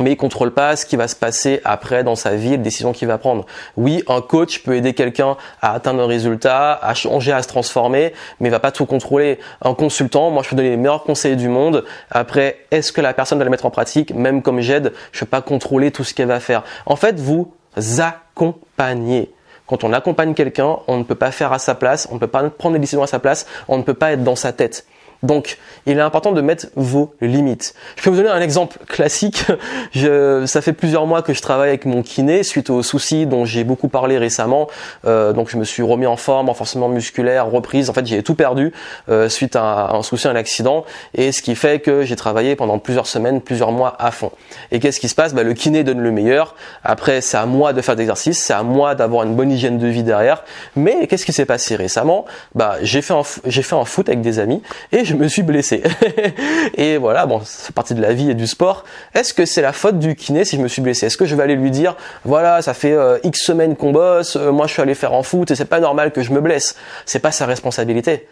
mais 0.01 0.13
il 0.13 0.17
contrôle 0.17 0.53
pas 0.53 0.77
ce 0.77 0.85
qui 0.85 0.97
va 0.97 1.09
se 1.09 1.17
passer 1.17 1.61
après 1.65 2.05
dans 2.05 2.17
sa 2.17 2.35
vie, 2.35 2.51
les 2.51 2.59
décisions 2.59 2.93
qu'il 2.93 3.09
va 3.09 3.19
prendre. 3.19 3.47
Oui, 3.77 4.03
un 4.09 4.21
coach 4.21 4.63
peut 4.63 4.75
aider 4.75 4.95
quelqu'un 4.95 5.37
à 5.63 5.73
atteindre 5.73 6.03
un 6.03 6.07
résultat, 6.07 6.79
à 6.83 6.95
changer, 6.95 7.33
à 7.33 7.43
se 7.43 7.49
transformer, 7.49 8.13
mais 8.41 8.49
il 8.49 8.53
va 8.53 8.61
pas 8.61 8.73
tout 8.73 8.87
contrôler. 8.87 9.39
Un 9.63 9.75
consultant, 9.75 10.31
moi 10.31 10.43
je 10.43 10.51
peux 10.51 10.57
donner 10.57 10.71
les 10.71 10.77
meilleurs 10.77 11.05
conseils 11.05 11.37
du 11.37 11.49
monde. 11.49 11.85
Après, 12.11 12.59
est-ce 12.71 12.93
que 12.93 13.01
la 13.01 13.15
personne 13.15 13.39
va 13.39 13.45
le 13.45 13.51
mettre 13.51 13.67
en 13.67 13.71
pratique? 13.71 14.13
Même 14.15 14.43
comme 14.43 14.61
j'aide, 14.61 14.93
je 15.13 15.21
peux 15.21 15.27
pas 15.27 15.43
contrôler 15.43 15.91
tout 15.91 16.05
ce 16.05 16.15
qu'elle 16.15 16.29
va 16.29 16.41
faire. 16.41 16.65
En 16.87 16.97
fait, 16.97 17.19
vous 17.21 17.53
accompagnez. 17.99 19.31
Quand 19.67 19.83
on 19.83 19.93
accompagne 19.93 20.35
quelqu'un, 20.35 20.79
on 20.87 20.97
ne 20.97 21.03
peut 21.03 21.17
pas 21.17 21.33
faire 21.33 21.53
à 21.53 21.59
sa 21.59 21.75
place, 21.75 22.09
on 22.11 22.15
ne 22.15 22.21
peut 22.21 22.29
pas 22.29 22.49
prendre 22.51 22.75
des 22.75 22.81
décisions 22.81 23.03
à 23.03 23.09
sa 23.09 23.19
place, 23.19 23.47
on 23.67 23.79
ne 23.79 23.83
peut 23.83 23.95
pas 23.95 24.13
être 24.13 24.23
dans 24.23 24.37
sa 24.37 24.53
tête. 24.53 24.87
Donc, 25.23 25.59
il 25.87 25.99
est 25.99 26.03
important 26.03 26.33
de 26.33 26.41
mettre 26.41 26.67
vos 26.77 27.15
limites. 27.21 27.75
Je 27.97 28.03
peux 28.03 28.11
vous 28.11 28.17
donner 28.17 28.29
un 28.29 28.41
exemple 28.41 28.79
classique. 28.87 29.45
Je, 29.93 30.45
ça 30.47 30.61
fait 30.61 30.73
plusieurs 30.73 31.07
mois 31.07 31.23
que 31.23 31.33
je 31.33 31.41
travaille 31.41 31.69
avec 31.69 31.87
mon 31.87 32.03
kiné 32.03 32.43
suite 32.43 32.71
aux 32.71 32.83
soucis 32.83 33.27
dont 33.27 33.45
j'ai 33.45 33.65
beaucoup 33.65 33.89
parlé 33.89 34.19
récemment. 34.19 34.69
Euh, 35.07 35.33
donc, 35.33 35.49
je 35.49 35.57
me 35.57 35.65
suis 35.65 35.83
remis 35.83 36.07
en 36.07 36.17
forme, 36.17 36.49
renforcement 36.49 36.89
musculaire, 36.89 37.51
reprise. 37.51 37.89
En 37.89 37.93
fait, 37.93 38.07
j'ai 38.07 38.23
tout 38.23 38.35
perdu 38.35 38.73
euh, 39.09 39.29
suite 39.29 39.57
à 39.57 39.95
un 39.95 40.03
souci, 40.03 40.29
un 40.29 40.37
accident, 40.37 40.85
et 41.15 41.33
ce 41.33 41.41
qui 41.43 41.55
fait 41.55 41.81
que 41.81 42.03
j'ai 42.03 42.17
travaillé 42.17 42.57
pendant 42.57 42.79
plusieurs 42.79 43.07
semaines, 43.07 43.41
plusieurs 43.41 43.73
mois 43.73 43.97
à 43.99 44.11
fond. 44.11 44.33
Et 44.71 44.81
qu'est-ce 44.81 45.01
qui 45.01 45.09
se 45.09 45.15
passe? 45.15 45.35
Bah, 45.35 45.43
Le 45.43 45.55
kiné 45.55 45.85
donne 45.85 46.01
le 46.01 46.11
meilleur. 46.11 46.55
Après, 46.85 47.21
c'est 47.21 47.37
à 47.37 47.47
moi 47.47 47.73
de 47.73 47.81
faire 47.81 47.97
des 47.97 48.03
exercices, 48.03 48.43
c'est 48.43 48.53
à 48.53 48.63
moi 48.63 48.95
d'avoir 48.95 49.25
une 49.25 49.35
bonne 49.35 49.51
hygiène 49.51 49.79
de 49.79 49.87
vie 49.87 50.03
derrière. 50.03 50.45
Mais 50.75 51.07
qu'est-ce 51.07 51.25
qui 51.25 51.33
s'est 51.33 51.47
passé 51.47 51.77
récemment? 51.77 52.25
Bah, 52.55 52.77
j'ai 52.83 53.03
fait 53.03 53.15
un, 53.15 53.23
j'ai 53.47 53.63
fait 53.63 53.77
un 53.77 53.85
foot 53.85 54.09
avec 54.09 54.21
des 54.21 54.39
amis 54.39 54.63
je 55.07 55.15
me 55.15 55.29
suis 55.29 55.43
blessé. 55.43 55.83
et 56.75 56.99
voilà, 56.99 57.27
bon, 57.27 57.41
c'est 57.45 57.75
partie 57.75 57.95
de 57.95 58.03
la 58.03 58.13
vie 58.13 58.31
et 58.31 58.35
du 58.35 58.47
sport. 58.47 58.85
Est-ce 59.15 59.33
que 59.33 59.47
c'est 59.47 59.63
la 59.63 59.73
faute 59.73 59.99
du 59.99 60.15
kiné 60.15 60.45
si 60.45 60.57
je 60.57 60.63
me 60.63 60.69
suis 60.69 60.83
blessé? 60.83 61.07
Est-ce 61.07 61.17
que 61.17 61.25
je 61.25 61.35
vais 61.35 61.43
aller 61.43 61.57
lui 61.57 61.71
dire, 61.71 61.97
voilà, 62.25 62.61
ça 62.63 62.75
fait 62.75 62.93
euh, 62.93 63.19
X 63.23 63.41
semaines 63.43 63.77
qu'on 63.77 63.93
bosse, 63.93 64.37
euh, 64.37 64.53
moi 64.53 64.67
je 64.67 64.73
suis 64.73 64.83
allé 64.83 64.95
faire 64.95 65.13
en 65.13 65.23
foot 65.23 65.51
et 65.51 65.55
c'est 65.55 65.65
pas 65.65 65.81
normal 65.81 66.13
que 66.13 66.23
je 66.23 66.33
me 66.33 66.41
blesse. 66.41 66.77
C'est 67.07 67.21
pas 67.21 67.33
sa 67.33 67.47
responsabilité. 67.47 68.29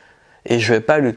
Et 0.47 0.59
je 0.59 0.75
vais 0.75 0.81
pas 0.81 0.99
lui 0.99 1.15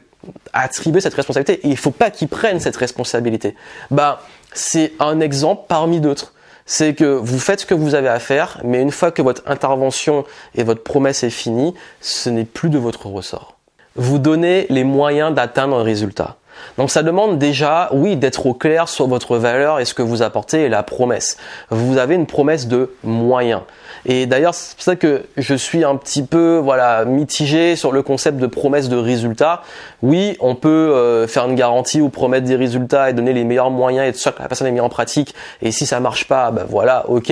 attribuer 0.54 1.02
cette 1.02 1.14
responsabilité. 1.14 1.60
Il 1.64 1.76
faut 1.76 1.90
pas 1.90 2.10
qu'il 2.10 2.28
prenne 2.28 2.60
cette 2.60 2.76
responsabilité. 2.76 3.54
Bah, 3.90 4.22
c'est 4.54 4.92
un 5.00 5.20
exemple 5.20 5.64
parmi 5.68 6.00
d'autres 6.00 6.32
c'est 6.70 6.94
que 6.94 7.04
vous 7.04 7.38
faites 7.38 7.60
ce 7.60 7.66
que 7.66 7.72
vous 7.72 7.94
avez 7.94 8.08
à 8.08 8.18
faire, 8.20 8.60
mais 8.62 8.82
une 8.82 8.90
fois 8.90 9.10
que 9.10 9.22
votre 9.22 9.42
intervention 9.46 10.26
et 10.54 10.64
votre 10.64 10.82
promesse 10.82 11.22
est 11.22 11.30
finie, 11.30 11.74
ce 12.02 12.28
n'est 12.28 12.44
plus 12.44 12.68
de 12.68 12.76
votre 12.76 13.06
ressort 13.06 13.57
vous 13.98 14.18
donnez 14.18 14.66
les 14.70 14.84
moyens 14.84 15.34
d'atteindre 15.34 15.76
un 15.76 15.82
résultat. 15.82 16.36
Donc 16.76 16.90
ça 16.90 17.02
demande 17.02 17.38
déjà, 17.38 17.90
oui, 17.92 18.16
d'être 18.16 18.46
au 18.46 18.54
clair 18.54 18.88
sur 18.88 19.06
votre 19.06 19.36
valeur 19.36 19.80
et 19.80 19.84
ce 19.84 19.94
que 19.94 20.02
vous 20.02 20.22
apportez 20.22 20.64
et 20.64 20.68
la 20.68 20.82
promesse. 20.82 21.36
Vous 21.70 21.98
avez 21.98 22.14
une 22.14 22.26
promesse 22.26 22.68
de 22.68 22.92
moyens. 23.02 23.62
Et 24.06 24.26
d'ailleurs, 24.26 24.54
c'est 24.54 24.74
pour 24.76 24.84
ça 24.84 24.96
que 24.96 25.24
je 25.36 25.54
suis 25.54 25.84
un 25.84 25.96
petit 25.96 26.22
peu 26.22 26.56
voilà 26.62 27.04
mitigé 27.04 27.76
sur 27.76 27.92
le 27.92 28.02
concept 28.02 28.38
de 28.38 28.46
promesse 28.46 28.88
de 28.88 28.96
résultat. 28.96 29.62
Oui, 30.02 30.36
on 30.40 30.54
peut 30.54 30.68
euh, 30.68 31.26
faire 31.26 31.46
une 31.46 31.54
garantie 31.54 32.00
ou 32.00 32.08
promettre 32.08 32.46
des 32.46 32.56
résultats 32.56 33.10
et 33.10 33.12
donner 33.12 33.32
les 33.32 33.44
meilleurs 33.44 33.70
moyens 33.70 34.06
et 34.06 34.08
être 34.10 34.16
sûr 34.16 34.34
que 34.34 34.42
la 34.42 34.48
personne 34.48 34.66
est 34.68 34.72
mise 34.72 34.80
en 34.80 34.88
pratique. 34.88 35.34
Et 35.62 35.72
si 35.72 35.86
ça 35.86 36.00
marche 36.00 36.26
pas, 36.28 36.50
ben 36.50 36.64
voilà, 36.68 37.08
ok. 37.08 37.28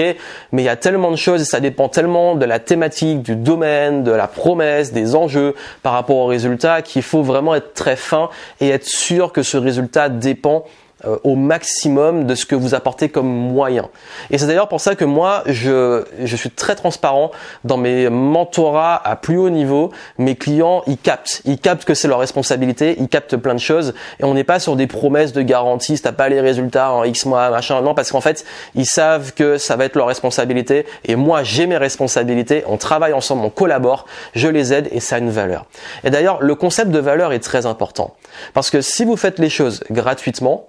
Mais 0.52 0.62
il 0.62 0.64
y 0.64 0.68
a 0.68 0.76
tellement 0.76 1.11
de 1.11 1.16
choses 1.16 1.40
et 1.42 1.45
ça 1.45 1.61
dépend 1.61 1.88
tellement 1.88 2.35
de 2.35 2.45
la 2.45 2.59
thématique, 2.59 3.23
du 3.23 3.37
domaine, 3.37 4.02
de 4.02 4.11
la 4.11 4.26
promesse, 4.26 4.92
des 4.92 5.14
enjeux 5.14 5.54
par 5.83 5.92
rapport 5.92 6.16
au 6.16 6.26
résultat 6.26 6.83
qu'il 6.83 7.02
faut 7.02 7.23
vraiment 7.23 7.54
être 7.54 7.75
très 7.75 7.97
fin 7.97 8.28
et 8.61 8.71
être 8.71 8.87
sûr 8.87 9.15
que 9.32 9.42
ce 9.42 9.56
résultat 9.56 10.08
dépend 10.08 10.64
euh, 11.05 11.19
au 11.25 11.37
maximum 11.37 12.25
de 12.25 12.35
ce 12.35 12.47
que 12.47 12.55
vous 12.55 12.75
apportez 12.75 13.11
comme 13.11 13.29
moyen. 13.29 13.91
Et 14.31 14.38
c'est 14.38 14.47
d'ailleurs 14.47 14.69
pour 14.69 14.81
ça 14.81 14.95
que 14.95 15.05
moi, 15.05 15.43
je, 15.45 16.05
je 16.25 16.37
suis 16.37 16.50
très 16.50 16.75
transparent 16.75 17.31
dans 17.65 17.76
mes 17.76 18.09
mentorats 18.09 19.07
à 19.07 19.15
plus 19.17 19.37
haut 19.37 19.50
niveau. 19.50 19.91
Mes 20.17 20.37
clients, 20.37 20.83
ils 20.87 20.97
captent. 20.97 21.43
Ils 21.45 21.59
captent 21.59 21.85
que 21.85 21.93
c'est 21.93 22.09
leur 22.09 22.19
responsabilité, 22.19 22.97
ils 22.99 23.09
captent 23.09 23.37
plein 23.37 23.55
de 23.55 23.61
choses. 23.61 23.93
Et 24.21 24.25
on 24.25 24.33
n'est 24.33 24.43
pas 24.43 24.59
sur 24.59 24.75
des 24.75 24.87
promesses 24.87 25.35
de 25.35 25.43
garantie, 25.43 25.99
si 25.99 26.03
t'as 26.03 26.12
pas 26.12 26.31
les 26.31 26.41
résultats 26.41 26.93
en 26.93 27.05
X 27.05 27.26
mois, 27.26 27.50
machin. 27.50 27.83
Non, 27.83 27.95
parce 27.95 28.11
qu'en 28.11 28.23
fait, 28.23 28.47
ils 28.75 28.87
savent 28.87 29.35
que 29.35 29.59
ça 29.59 29.76
va 29.76 29.85
être 29.85 29.97
leur 29.97 30.07
responsabilité. 30.07 30.87
Et 31.05 31.15
moi, 31.15 31.43
j'ai 31.43 31.67
mes 31.67 31.76
responsabilités. 31.76 32.65
On 32.67 32.79
travaille 32.79 33.12
ensemble, 33.12 33.45
on 33.45 33.50
collabore, 33.50 34.07
je 34.35 34.49
les 34.49 34.73
aide 34.73 34.88
et 34.93 35.00
ça 35.00 35.17
a 35.17 35.19
une 35.19 35.31
valeur. 35.31 35.67
Et 36.05 36.11
d'ailleurs, 36.11 36.43
le 36.43 36.55
concept 36.55 36.91
de 36.91 36.99
valeur 36.99 37.35
est 37.35 37.41
très 37.41 37.67
important. 37.67 38.15
Parce 38.55 38.71
que 38.71 38.81
si 38.81 39.05
vous 39.05 39.17
faites 39.17 39.38
les 39.38 39.50
choses 39.50 39.85
gratuitement, 39.91 40.69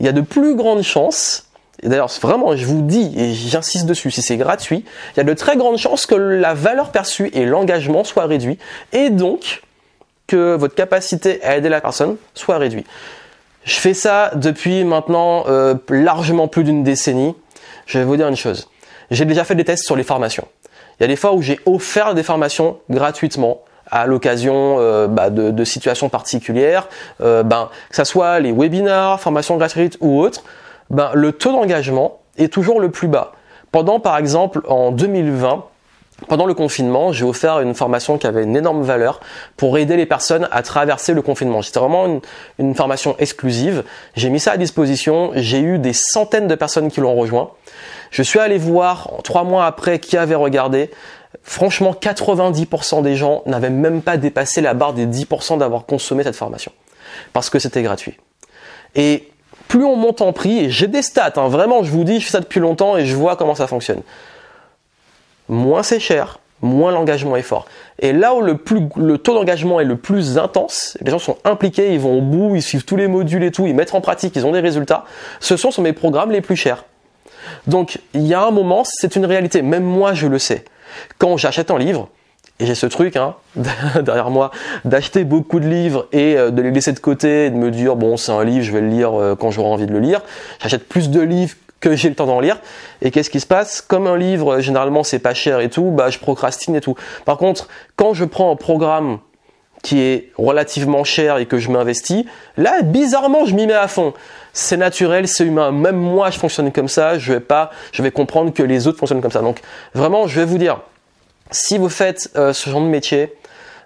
il 0.00 0.06
y 0.06 0.08
a 0.08 0.12
de 0.12 0.20
plus 0.20 0.54
grandes 0.54 0.82
chances 0.82 1.48
et 1.82 1.88
d'ailleurs, 1.88 2.10
vraiment, 2.20 2.56
je 2.56 2.66
vous 2.66 2.82
dis, 2.82 3.12
et 3.16 3.34
j'insiste 3.34 3.86
dessus, 3.86 4.10
si 4.10 4.20
c'est 4.20 4.36
gratuit, 4.36 4.84
il 5.14 5.16
y 5.18 5.20
a 5.20 5.24
de 5.24 5.34
très 5.34 5.56
grandes 5.56 5.78
chances 5.78 6.06
que 6.06 6.14
la 6.14 6.54
valeur 6.54 6.90
perçue 6.90 7.30
et 7.32 7.44
l'engagement 7.44 8.02
soient 8.02 8.26
réduits, 8.26 8.58
et 8.92 9.10
donc 9.10 9.62
que 10.26 10.56
votre 10.56 10.74
capacité 10.74 11.42
à 11.44 11.56
aider 11.56 11.68
la 11.68 11.80
personne 11.80 12.16
soit 12.34 12.58
réduite. 12.58 12.86
Je 13.64 13.74
fais 13.74 13.94
ça 13.94 14.32
depuis 14.34 14.82
maintenant 14.82 15.44
euh, 15.48 15.74
largement 15.88 16.48
plus 16.48 16.64
d'une 16.64 16.82
décennie. 16.82 17.34
Je 17.86 17.98
vais 17.98 18.04
vous 18.04 18.16
dire 18.16 18.28
une 18.28 18.36
chose. 18.36 18.68
J'ai 19.10 19.24
déjà 19.24 19.44
fait 19.44 19.54
des 19.54 19.64
tests 19.64 19.84
sur 19.84 19.96
les 19.96 20.04
formations. 20.04 20.48
Il 20.98 21.02
y 21.02 21.04
a 21.04 21.08
des 21.08 21.16
fois 21.16 21.32
où 21.32 21.42
j'ai 21.42 21.60
offert 21.64 22.14
des 22.14 22.22
formations 22.22 22.78
gratuitement 22.90 23.60
à 23.90 24.06
l'occasion 24.06 24.76
euh, 24.78 25.06
bah, 25.06 25.30
de, 25.30 25.64
situations 25.64 26.08
particulières, 26.08 26.88
euh, 27.20 27.42
ben, 27.42 27.70
que 27.90 27.96
ce 27.96 28.04
soit 28.04 28.40
les 28.40 28.52
webinars, 28.52 29.20
formations 29.20 29.56
gratuites 29.56 29.96
ou 30.00 30.20
autres, 30.20 30.42
ben, 30.90 31.10
le 31.14 31.32
taux 31.32 31.52
d'engagement 31.52 32.20
est 32.36 32.52
toujours 32.52 32.80
le 32.80 32.90
plus 32.90 33.08
bas. 33.08 33.32
Pendant 33.72 34.00
par 34.00 34.16
exemple 34.16 34.62
en 34.68 34.90
2020, 34.92 35.64
pendant 36.26 36.46
le 36.46 36.54
confinement, 36.54 37.12
j'ai 37.12 37.24
offert 37.24 37.60
une 37.60 37.74
formation 37.74 38.18
qui 38.18 38.26
avait 38.26 38.42
une 38.42 38.56
énorme 38.56 38.82
valeur 38.82 39.20
pour 39.56 39.78
aider 39.78 39.96
les 39.96 40.06
personnes 40.06 40.48
à 40.50 40.62
traverser 40.62 41.14
le 41.14 41.22
confinement. 41.22 41.62
C'était 41.62 41.78
vraiment 41.78 42.06
une, 42.06 42.20
une, 42.58 42.74
formation 42.74 43.14
exclusive. 43.18 43.84
J'ai 44.16 44.28
mis 44.28 44.40
ça 44.40 44.52
à 44.52 44.56
disposition. 44.56 45.30
J'ai 45.36 45.60
eu 45.60 45.78
des 45.78 45.92
centaines 45.92 46.48
de 46.48 46.56
personnes 46.56 46.90
qui 46.90 47.00
l'ont 47.00 47.14
rejoint. 47.14 47.50
Je 48.10 48.22
suis 48.22 48.40
allé 48.40 48.58
voir 48.58 49.10
trois 49.22 49.44
mois 49.44 49.66
après 49.66 50.00
qui 50.00 50.16
avait 50.16 50.34
regardé. 50.34 50.90
Franchement, 51.42 51.94
90% 51.98 53.02
des 53.02 53.16
gens 53.16 53.42
n'avaient 53.46 53.70
même 53.70 54.02
pas 54.02 54.16
dépassé 54.16 54.60
la 54.60 54.74
barre 54.74 54.94
des 54.94 55.06
10% 55.06 55.58
d'avoir 55.58 55.84
consommé 55.84 56.24
cette 56.24 56.36
formation. 56.36 56.72
Parce 57.32 57.50
que 57.50 57.58
c'était 57.58 57.82
gratuit. 57.82 58.16
Et 58.94 59.28
plus 59.68 59.84
on 59.84 59.96
monte 59.96 60.22
en 60.22 60.32
prix, 60.32 60.58
et 60.58 60.70
j'ai 60.70 60.86
des 60.86 61.02
stats, 61.02 61.34
hein, 61.36 61.48
vraiment, 61.48 61.82
je 61.82 61.90
vous 61.90 62.04
dis, 62.04 62.20
je 62.20 62.24
fais 62.24 62.32
ça 62.32 62.40
depuis 62.40 62.60
longtemps 62.60 62.96
et 62.96 63.04
je 63.04 63.14
vois 63.14 63.36
comment 63.36 63.54
ça 63.54 63.66
fonctionne. 63.66 64.02
Moins 65.48 65.82
c'est 65.82 66.00
cher, 66.00 66.38
moins 66.62 66.90
l'engagement 66.90 67.36
est 67.36 67.42
fort. 67.42 67.66
Et 67.98 68.12
là 68.12 68.34
où 68.34 68.40
le, 68.40 68.56
plus, 68.56 68.88
le 68.96 69.18
taux 69.18 69.34
d'engagement 69.34 69.80
est 69.80 69.84
le 69.84 69.96
plus 69.96 70.38
intense, 70.38 70.96
les 71.02 71.10
gens 71.10 71.18
sont 71.18 71.36
impliqués, 71.44 71.92
ils 71.92 72.00
vont 72.00 72.18
au 72.18 72.22
bout, 72.22 72.56
ils 72.56 72.62
suivent 72.62 72.84
tous 72.84 72.96
les 72.96 73.08
modules 73.08 73.44
et 73.44 73.50
tout, 73.50 73.66
ils 73.66 73.74
mettent 73.74 73.94
en 73.94 74.00
pratique, 74.00 74.34
ils 74.36 74.46
ont 74.46 74.52
des 74.52 74.60
résultats, 74.60 75.04
ce 75.40 75.56
sont 75.56 75.70
sur 75.70 75.82
mes 75.82 75.92
programmes 75.92 76.30
les 76.30 76.40
plus 76.40 76.56
chers. 76.56 76.84
Donc 77.66 77.98
il 78.14 78.26
y 78.26 78.34
a 78.34 78.42
un 78.42 78.50
moment, 78.50 78.82
c'est 78.84 79.16
une 79.16 79.26
réalité, 79.26 79.62
même 79.62 79.84
moi 79.84 80.14
je 80.14 80.26
le 80.26 80.38
sais. 80.38 80.64
Quand 81.18 81.36
j'achète 81.36 81.70
un 81.70 81.78
livre, 81.78 82.08
et 82.60 82.66
j'ai 82.66 82.74
ce 82.74 82.86
truc 82.86 83.16
hein, 83.16 83.34
derrière 84.02 84.30
moi 84.30 84.50
d'acheter 84.84 85.24
beaucoup 85.24 85.60
de 85.60 85.68
livres 85.68 86.08
et 86.12 86.36
euh, 86.36 86.50
de 86.50 86.60
les 86.60 86.70
laisser 86.70 86.92
de 86.92 86.98
côté 86.98 87.46
et 87.46 87.50
de 87.50 87.56
me 87.56 87.70
dire 87.70 87.96
bon 87.96 88.16
c'est 88.16 88.32
un 88.32 88.44
livre 88.44 88.64
je 88.64 88.72
vais 88.72 88.80
le 88.80 88.88
lire 88.88 89.14
euh, 89.14 89.36
quand 89.36 89.50
j'aurai 89.50 89.68
envie 89.68 89.86
de 89.86 89.92
le 89.92 90.00
lire. 90.00 90.22
J'achète 90.60 90.88
plus 90.88 91.10
de 91.10 91.20
livres 91.20 91.54
que 91.80 91.94
j'ai 91.94 92.08
le 92.08 92.16
temps 92.16 92.26
d'en 92.26 92.40
lire. 92.40 92.58
Et 93.02 93.12
qu'est-ce 93.12 93.30
qui 93.30 93.38
se 93.38 93.46
passe? 93.46 93.80
Comme 93.80 94.08
un 94.08 94.16
livre 94.16 94.58
généralement 94.60 95.04
c'est 95.04 95.20
pas 95.20 95.34
cher 95.34 95.60
et 95.60 95.70
tout 95.70 95.90
bah 95.90 96.10
je 96.10 96.18
procrastine 96.18 96.74
et 96.74 96.80
tout. 96.80 96.96
Par 97.24 97.38
contre 97.38 97.68
quand 97.96 98.14
je 98.14 98.24
prends 98.24 98.50
un 98.50 98.56
programme 98.56 99.18
qui 99.82 100.00
est 100.00 100.30
relativement 100.36 101.04
cher 101.04 101.38
et 101.38 101.46
que 101.46 101.58
je 101.58 101.70
m'investis 101.70 102.24
là 102.56 102.82
bizarrement 102.82 103.44
je 103.44 103.54
m'y 103.54 103.66
mets 103.66 103.74
à 103.74 103.88
fond 103.88 104.12
c'est 104.58 104.76
naturel, 104.76 105.28
c'est 105.28 105.44
humain. 105.44 105.70
Même 105.70 105.96
moi, 105.96 106.30
je 106.30 106.38
fonctionne 106.38 106.72
comme 106.72 106.88
ça. 106.88 107.16
Je 107.16 107.34
vais 107.34 107.40
pas, 107.40 107.70
je 107.92 108.02
vais 108.02 108.10
comprendre 108.10 108.52
que 108.52 108.62
les 108.62 108.88
autres 108.88 108.98
fonctionnent 108.98 109.22
comme 109.22 109.30
ça. 109.30 109.40
Donc, 109.40 109.60
vraiment, 109.94 110.26
je 110.26 110.40
vais 110.40 110.46
vous 110.46 110.58
dire, 110.58 110.80
si 111.52 111.78
vous 111.78 111.88
faites 111.88 112.30
euh, 112.36 112.52
ce 112.52 112.68
genre 112.68 112.80
de 112.80 112.86
métier, 112.86 113.32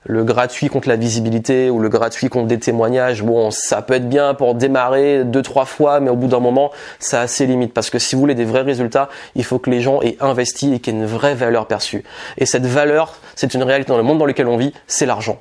le 0.05 0.25
gratuit 0.25 0.69
contre 0.69 0.89
la 0.89 0.97
visibilité 0.97 1.71
ou 1.71 1.79
le 1.79 1.89
gratuit 1.89 2.29
contre 2.29 2.49
des 2.49 2.59
témoignages, 2.59 3.23
bon, 3.23 3.51
ça 3.51 3.83
peut 3.83 3.95
être 3.95 4.09
bien 4.09 4.35
pour 4.35 4.55
démarrer 4.55 5.25
deux 5.25 5.43
trois 5.43 5.67
fois, 5.67 6.01
mais 6.01 6.11
au 6.11 6.17
bout 6.17 6.27
d'un 6.27 6.41
moment, 6.41 6.73
ça 6.99 7.21
a 7.21 7.27
ses 7.29 7.47
limites 7.47 7.73
parce 7.73 7.89
que 7.89 8.01
si 8.01 8.17
vous 8.17 8.21
voulez 8.23 8.35
des 8.35 8.45
vrais 8.45 8.63
résultats, 8.63 9.11
il 9.37 9.45
faut 9.45 9.61
que 9.61 9.71
les 9.71 9.81
gens 9.81 10.03
aient 10.03 10.17
investi 10.21 10.75
et 10.75 10.81
qu'il 10.81 10.95
y 10.95 10.97
ait 10.97 11.01
une 11.01 11.07
vraie 11.07 11.35
valeur 11.37 11.67
perçue. 11.67 12.03
Et 12.39 12.47
cette 12.47 12.67
valeur, 12.67 13.15
c'est 13.37 13.55
une 13.55 13.63
réalité 13.63 13.91
dans 13.91 13.99
le 13.99 14.03
monde 14.03 14.19
dans 14.19 14.27
lequel 14.27 14.49
on 14.49 14.57
vit, 14.57 14.73
c'est 14.89 15.07
l'argent. 15.07 15.39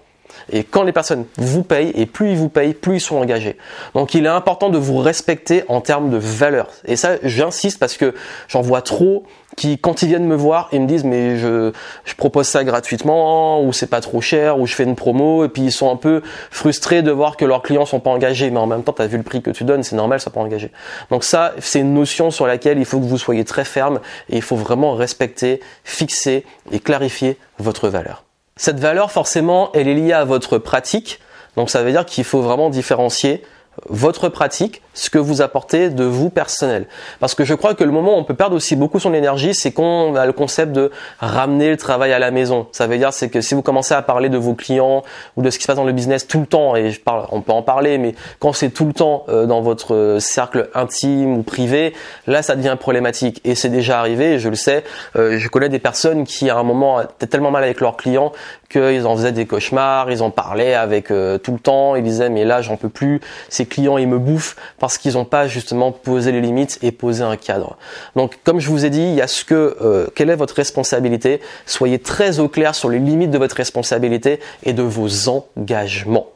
Et 0.52 0.64
quand 0.64 0.84
les 0.84 0.92
personnes 0.92 1.26
vous 1.38 1.64
payent, 1.64 1.92
et 1.96 2.06
plus 2.06 2.32
ils 2.32 2.38
vous 2.38 2.50
payent, 2.50 2.74
plus 2.74 2.98
ils 2.98 3.02
sont 3.02 3.18
engagés. 3.18 3.58
Donc 3.94 4.14
il 4.14 4.26
est 4.26 4.30
important 4.30 4.70
de 4.70 4.78
vous 4.78 4.98
respecter 4.98 5.64
en 5.68 5.82
termes 5.82 6.10
de 6.10 6.18
valeur. 6.18 6.70
Et 6.86 6.96
ça, 6.96 7.12
j'insiste 7.24 7.80
parce 7.80 7.98
que 7.98 8.14
j'en 8.48 8.62
vois 8.62 8.82
trop 8.82 9.24
qui, 9.58 9.78
quand 9.78 10.02
ils 10.02 10.08
viennent 10.08 10.26
me 10.26 10.36
voir, 10.36 10.70
ils 10.72 10.82
me 10.82 10.88
disent 10.88 11.04
mais 11.04 11.38
je, 11.38 11.72
propose 12.18 12.48
ça 12.48 12.64
gratuitement, 12.64 13.64
ou 13.64 13.74
c'est 13.74 13.88
pas 13.88 14.02
trop 14.02 14.22
cher, 14.22 14.60
ou 14.60 14.68
je 14.68 14.76
fais 14.76 14.84
une 14.84 14.96
promo, 14.96 15.44
et 15.44 15.50
puis 15.50 15.64
ils 15.64 15.72
sont 15.72 15.92
un 15.92 15.96
peu 15.96 16.22
frustrés 16.52 17.02
de 17.02 17.12
voir 17.12 17.36
que 17.36 17.46
leurs 17.46 17.62
clients 17.62 17.86
sont 17.86 18.00
pas 18.00 18.12
engagés. 18.12 18.50
Mais 18.52 18.60
en 18.60 18.68
même 18.68 18.84
temps, 18.84 18.94
tu 18.94 19.02
as 19.02 19.08
vu 19.08 19.18
le 19.18 19.24
prix 19.24 19.42
que 19.42 19.52
tu 19.52 19.64
donnes, 19.64 19.84
c'est 19.84 19.96
normal, 19.96 20.20
ça 20.20 20.30
pas 20.30 20.40
engagé. 20.40 20.72
Donc 21.10 21.24
ça, 21.24 21.54
c'est 21.60 21.80
une 21.80 21.94
notion 21.94 22.32
sur 22.32 22.48
laquelle 22.48 22.78
il 22.78 22.86
faut 22.86 23.00
que 23.00 23.06
vous 23.06 23.18
soyez 23.18 23.44
très 23.44 23.66
ferme, 23.66 24.00
et 24.30 24.38
il 24.38 24.42
faut 24.42 24.56
vraiment 24.56 24.94
respecter, 24.94 25.60
fixer 25.84 26.46
et 26.72 26.80
clarifier 26.80 27.38
votre 27.60 27.90
valeur. 27.90 28.24
Cette 28.62 28.80
valeur, 28.80 29.12
forcément, 29.12 29.72
elle 29.74 29.88
est 29.88 29.96
liée 29.96 30.14
à 30.14 30.24
votre 30.24 30.60
pratique. 30.60 31.20
Donc 31.56 31.72
ça 31.72 31.82
veut 31.82 31.90
dire 31.90 32.06
qu'il 32.06 32.24
faut 32.24 32.44
vraiment 32.44 32.70
différencier 32.70 33.42
votre 33.90 34.30
pratique, 34.30 34.82
ce 34.94 35.10
que 35.10 35.18
vous 35.18 35.42
apportez 35.42 35.90
de 35.90 36.04
vous 36.04 36.30
personnel. 36.30 36.86
Parce 37.20 37.36
que 37.36 37.46
je 37.46 37.54
crois 37.54 37.74
que 37.74 37.84
le 37.84 37.92
moment 37.92 38.16
où 38.16 38.20
on 38.20 38.24
peut 38.24 38.34
perdre 38.34 38.56
aussi 38.56 38.76
beaucoup 38.76 39.00
son 39.00 39.14
énergie, 39.14 39.56
c'est 39.56 39.72
qu'on 39.72 40.16
a 40.16 40.26
le 40.26 40.34
concept 40.34 40.74
de 40.74 40.92
ramener 41.20 41.70
le 41.70 41.78
travail 41.78 42.12
à 42.12 42.20
la 42.20 42.32
maison. 42.32 42.68
Ça 42.74 42.88
veut 42.88 42.98
dire 42.98 43.14
c'est 43.14 43.30
que 43.30 43.40
si 43.40 43.56
vous 43.56 43.62
commencez 43.62 43.94
à 43.94 44.02
parler 44.02 44.30
de 44.30 44.38
vos 44.38 44.54
clients 44.54 45.04
ou 45.38 45.42
de 45.42 45.50
ce 45.50 45.58
qui 45.58 45.64
se 45.64 45.68
passe 45.68 45.78
dans 45.78 45.86
le 45.86 45.94
business 45.94 46.28
tout 46.28 46.42
le 46.42 46.46
temps, 46.46 46.76
et 46.76 46.92
on 47.32 47.42
peut 47.42 47.54
en 47.54 47.64
parler, 47.64 47.98
mais 47.98 48.14
quand 48.40 48.54
c'est 48.54 48.70
tout 48.70 48.86
le 48.86 48.94
temps 48.94 49.26
euh, 49.30 49.46
dans 49.46 49.62
votre 49.62 50.18
cercle 50.20 50.70
intime 50.74 51.38
ou 51.38 51.44
privé, 51.44 51.94
là 52.28 52.42
ça 52.42 52.56
devient 52.56 52.76
problématique. 52.80 53.40
Et 53.46 53.56
c'est 53.56 53.70
déjà 53.70 54.00
arrivé, 54.00 54.40
je 54.40 54.50
le 54.50 54.56
sais. 54.56 54.84
Euh, 55.16 55.38
je 55.38 55.48
connais 55.48 55.70
des 55.70 55.80
personnes 55.80 56.26
qui 56.26 56.50
à 56.50 56.58
un 56.58 56.64
moment 56.64 57.02
étaient 57.02 57.28
tellement 57.28 57.52
mal 57.52 57.64
avec 57.64 57.80
leurs 57.80 57.96
clients 57.96 58.34
qu'ils 58.70 59.06
en 59.06 59.16
faisaient 59.16 59.32
des 59.32 59.46
cauchemars, 59.46 60.10
ils 60.12 60.24
en 60.24 60.30
parlaient 60.30 60.74
avec 60.74 61.12
euh, 61.12 61.38
tout 61.38 61.52
le 61.52 61.60
temps, 61.60 61.96
ils 61.96 62.04
disaient 62.04 62.30
mais 62.30 62.46
là 62.46 62.62
j'en 62.62 62.78
peux 62.78 62.90
plus, 62.90 63.20
clients 63.66 63.98
ils 63.98 64.08
me 64.08 64.20
bouffent 64.20 64.56
parce 64.80 64.98
qu'ils 64.98 65.14
n'ont 65.14 65.26
pas 65.26 65.48
justement 65.48 65.92
posé 65.92 66.32
les 66.32 66.42
limites 66.42 66.80
et 66.82 66.92
posé 66.92 67.24
un 67.24 67.38
cadre. 67.38 67.78
Donc 68.16 68.40
comme 68.44 68.60
je 68.60 68.70
vous 68.70 68.86
ai 68.86 68.90
dit, 68.90 69.02
il 69.02 69.16
y 69.16 69.22
a 69.22 69.28
ce 69.28 69.46
que 69.46 69.78
euh, 69.82 70.08
quelle 70.16 70.30
est 70.30 70.36
votre 70.36 70.56
responsabilité, 70.56 71.42
soyez 71.66 72.00
très 72.00 72.40
au 72.40 72.48
clair 72.48 72.76
sur 72.76 72.90
les 72.90 73.00
limites 73.00 73.32
de 73.32 73.38
votre 73.38 73.56
responsabilité 73.56 74.40
et 74.64 74.74
de 74.74 74.84
vos 74.84 75.30
engagements. 75.30 76.28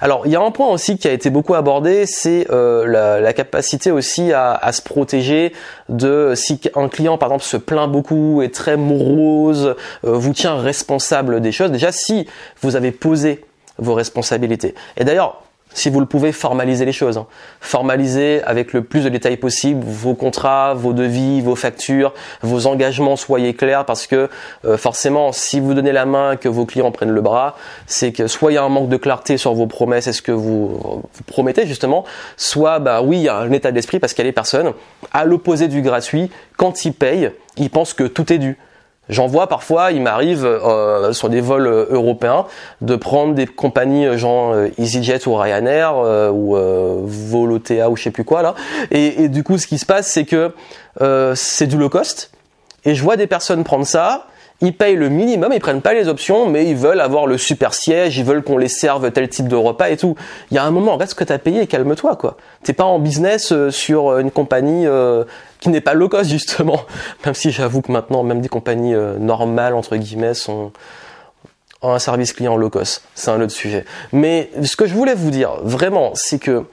Alors, 0.00 0.22
il 0.26 0.32
y 0.32 0.36
a 0.36 0.40
un 0.40 0.50
point 0.50 0.68
aussi 0.68 0.98
qui 0.98 1.08
a 1.08 1.12
été 1.12 1.30
beaucoup 1.30 1.54
abordé, 1.54 2.06
c'est 2.06 2.46
euh, 2.50 3.20
la, 3.20 3.32
capacité 3.32 3.90
aussi 3.90 4.32
à, 4.32 4.70
se 4.72 4.82
protéger 4.82 5.52
de 5.88 6.34
si 6.34 6.60
un 6.74 6.88
client 6.88 7.18
par 7.18 7.28
exemple 7.28 7.44
se 7.44 7.56
plaint 7.56 7.90
beaucoup, 7.90 8.42
est 8.42 8.54
très 8.54 8.76
morose, 8.76 9.74
euh, 10.04 10.12
vous 10.12 10.32
tient 10.32 10.56
responsable 10.56 11.40
des 11.40 11.52
choses. 11.52 11.70
Déjà, 11.70 11.92
si 11.92 12.26
vous 12.62 12.76
avez 12.76 12.92
posé 12.92 13.44
vos 13.78 13.94
responsabilités. 13.94 14.74
Et 14.96 15.04
d'ailleurs, 15.04 15.42
si 15.76 15.90
vous 15.90 16.00
le 16.00 16.06
pouvez, 16.06 16.32
formaliser 16.32 16.86
les 16.86 16.92
choses. 16.92 17.18
Hein. 17.18 17.26
Formaliser 17.60 18.42
avec 18.44 18.72
le 18.72 18.82
plus 18.82 19.04
de 19.04 19.10
détails 19.10 19.36
possible 19.36 19.84
vos 19.84 20.14
contrats, 20.14 20.72
vos 20.72 20.94
devis, 20.94 21.42
vos 21.42 21.54
factures, 21.54 22.14
vos 22.40 22.66
engagements, 22.66 23.16
soyez 23.16 23.52
clairs 23.52 23.84
parce 23.84 24.06
que 24.06 24.30
euh, 24.64 24.78
forcément, 24.78 25.32
si 25.32 25.60
vous 25.60 25.74
donnez 25.74 25.92
la 25.92 26.06
main 26.06 26.36
que 26.36 26.48
vos 26.48 26.64
clients 26.64 26.90
prennent 26.92 27.10
le 27.10 27.20
bras, 27.20 27.56
c'est 27.86 28.12
que 28.12 28.26
soit 28.26 28.52
il 28.52 28.54
y 28.54 28.58
a 28.58 28.64
un 28.64 28.70
manque 28.70 28.88
de 28.88 28.96
clarté 28.96 29.36
sur 29.36 29.52
vos 29.52 29.66
promesses, 29.66 30.06
est-ce 30.06 30.22
que 30.22 30.32
vous, 30.32 30.68
vous, 30.68 31.02
promettez 31.26 31.66
justement, 31.66 32.04
soit 32.38 32.78
bah 32.78 33.02
oui, 33.02 33.18
il 33.18 33.22
y 33.24 33.28
a 33.28 33.36
un 33.36 33.52
état 33.52 33.70
d'esprit 33.70 33.98
parce 33.98 34.14
qu'il 34.14 34.24
y 34.24 34.28
a 34.28 34.30
des 34.30 34.34
personnes, 34.34 34.72
à 35.12 35.26
l'opposé 35.26 35.68
du 35.68 35.82
gratuit, 35.82 36.30
quand 36.56 36.86
ils 36.86 36.94
payent, 36.94 37.32
ils 37.58 37.68
pensent 37.68 37.92
que 37.92 38.04
tout 38.04 38.32
est 38.32 38.38
dû. 38.38 38.56
J'en 39.08 39.26
vois 39.26 39.46
parfois, 39.46 39.92
il 39.92 40.02
m'arrive 40.02 40.44
euh, 40.44 41.12
sur 41.12 41.28
des 41.28 41.40
vols 41.40 41.68
euh, 41.68 41.86
européens 41.90 42.46
de 42.80 42.96
prendre 42.96 43.34
des 43.34 43.46
compagnies 43.46 44.06
euh, 44.06 44.16
genre 44.16 44.54
EasyJet 44.78 45.28
ou 45.28 45.34
Ryanair 45.34 45.96
ou 46.32 46.56
Volotea 47.04 47.88
ou 47.88 47.96
je 47.96 48.02
sais 48.02 48.10
plus 48.10 48.24
quoi 48.24 48.42
là. 48.42 48.54
Et, 48.90 49.24
et, 49.24 49.28
du 49.28 49.44
coup, 49.44 49.58
ce 49.58 49.66
qui 49.66 49.78
se 49.78 49.86
passe, 49.86 50.08
c'est 50.08 50.24
que 50.24 50.52
c'est 51.34 51.66
du 51.66 51.76
low 51.76 51.88
cost. 51.88 52.30
Et 52.84 52.94
je 52.94 53.02
vois 53.02 53.16
des 53.16 53.26
personnes 53.26 53.64
prendre 53.64 53.86
ça 53.86 54.26
ils 54.62 54.72
payent 54.72 54.96
le 54.96 55.08
minimum, 55.08 55.52
ils 55.52 55.60
prennent 55.60 55.82
pas 55.82 55.92
les 55.92 56.08
options, 56.08 56.48
mais 56.48 56.66
ils 56.66 56.76
veulent 56.76 57.00
avoir 57.00 57.26
le 57.26 57.36
super 57.36 57.74
siège, 57.74 58.16
ils 58.16 58.24
veulent 58.24 58.42
qu'on 58.42 58.56
les 58.56 58.68
serve 58.68 59.10
tel 59.10 59.28
type 59.28 59.48
de 59.48 59.56
repas 59.56 59.90
et 59.90 59.96
tout. 59.96 60.16
Il 60.50 60.54
y 60.54 60.58
a 60.58 60.64
un 60.64 60.70
moment, 60.70 60.96
reste 60.96 61.12
ce 61.12 61.14
que 61.14 61.24
t'as 61.24 61.38
payé 61.38 61.62
et 61.62 61.66
calme-toi, 61.66 62.16
quoi. 62.16 62.36
T'es 62.62 62.72
pas 62.72 62.84
en 62.84 62.98
business 62.98 63.52
euh, 63.52 63.70
sur 63.70 64.08
euh, 64.08 64.20
une 64.20 64.30
compagnie 64.30 64.86
euh, 64.86 65.24
qui 65.60 65.68
n'est 65.68 65.80
pas 65.80 65.94
low 65.94 66.08
cost, 66.08 66.30
justement. 66.30 66.82
Même 67.24 67.34
si 67.34 67.50
j'avoue 67.50 67.82
que 67.82 67.92
maintenant, 67.92 68.22
même 68.22 68.40
des 68.40 68.48
compagnies 68.48 68.94
normales, 69.18 69.74
entre 69.74 69.96
guillemets, 69.96 70.34
sont 70.34 70.72
ont 71.82 71.92
un 71.92 71.98
service 71.98 72.32
client 72.32 72.56
low 72.56 72.70
cost. 72.70 73.02
C'est 73.14 73.30
un 73.30 73.40
autre 73.40 73.52
sujet. 73.52 73.84
Mais 74.12 74.50
ce 74.62 74.76
que 74.76 74.86
je 74.86 74.94
voulais 74.94 75.14
vous 75.14 75.30
dire, 75.30 75.56
vraiment, 75.62 76.12
c'est 76.14 76.38
que 76.38 76.64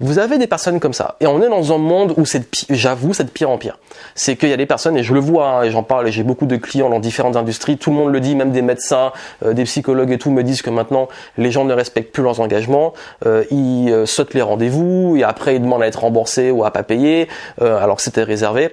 vous 0.00 0.18
avez 0.18 0.38
des 0.38 0.46
personnes 0.46 0.80
comme 0.80 0.92
ça. 0.92 1.16
Et 1.20 1.26
on 1.26 1.40
est 1.40 1.48
dans 1.48 1.72
un 1.72 1.78
monde 1.78 2.14
où 2.16 2.26
c'est, 2.26 2.48
j'avoue, 2.70 3.14
c'est 3.14 3.30
pire 3.32 3.50
en 3.50 3.58
pire. 3.58 3.78
C'est 4.16 4.36
qu'il 4.36 4.48
y 4.48 4.52
a 4.52 4.56
des 4.56 4.66
personnes, 4.66 4.96
et 4.96 5.04
je 5.04 5.14
le 5.14 5.20
vois, 5.20 5.48
hein, 5.48 5.62
et 5.62 5.70
j'en 5.70 5.84
parle, 5.84 6.08
et 6.08 6.12
j'ai 6.12 6.24
beaucoup 6.24 6.46
de 6.46 6.56
clients 6.56 6.90
dans 6.90 6.98
différentes 6.98 7.36
industries, 7.36 7.78
tout 7.78 7.90
le 7.90 7.96
monde 7.96 8.12
le 8.12 8.20
dit, 8.20 8.34
même 8.34 8.50
des 8.50 8.62
médecins, 8.62 9.12
euh, 9.44 9.52
des 9.52 9.64
psychologues 9.64 10.10
et 10.10 10.18
tout 10.18 10.30
me 10.30 10.42
disent 10.42 10.62
que 10.62 10.70
maintenant, 10.70 11.08
les 11.38 11.50
gens 11.52 11.64
ne 11.64 11.72
respectent 11.72 12.12
plus 12.12 12.24
leurs 12.24 12.40
engagements, 12.40 12.92
euh, 13.24 13.44
ils 13.50 13.90
euh, 13.90 14.04
sautent 14.06 14.34
les 14.34 14.42
rendez-vous, 14.42 15.16
et 15.16 15.22
après 15.22 15.56
ils 15.56 15.62
demandent 15.62 15.82
à 15.82 15.86
être 15.86 16.00
remboursés 16.00 16.50
ou 16.50 16.64
à 16.64 16.72
pas 16.72 16.82
payer, 16.82 17.28
alors 17.60 17.96
que 17.96 18.02
c'était 18.02 18.22
réservé. 18.22 18.70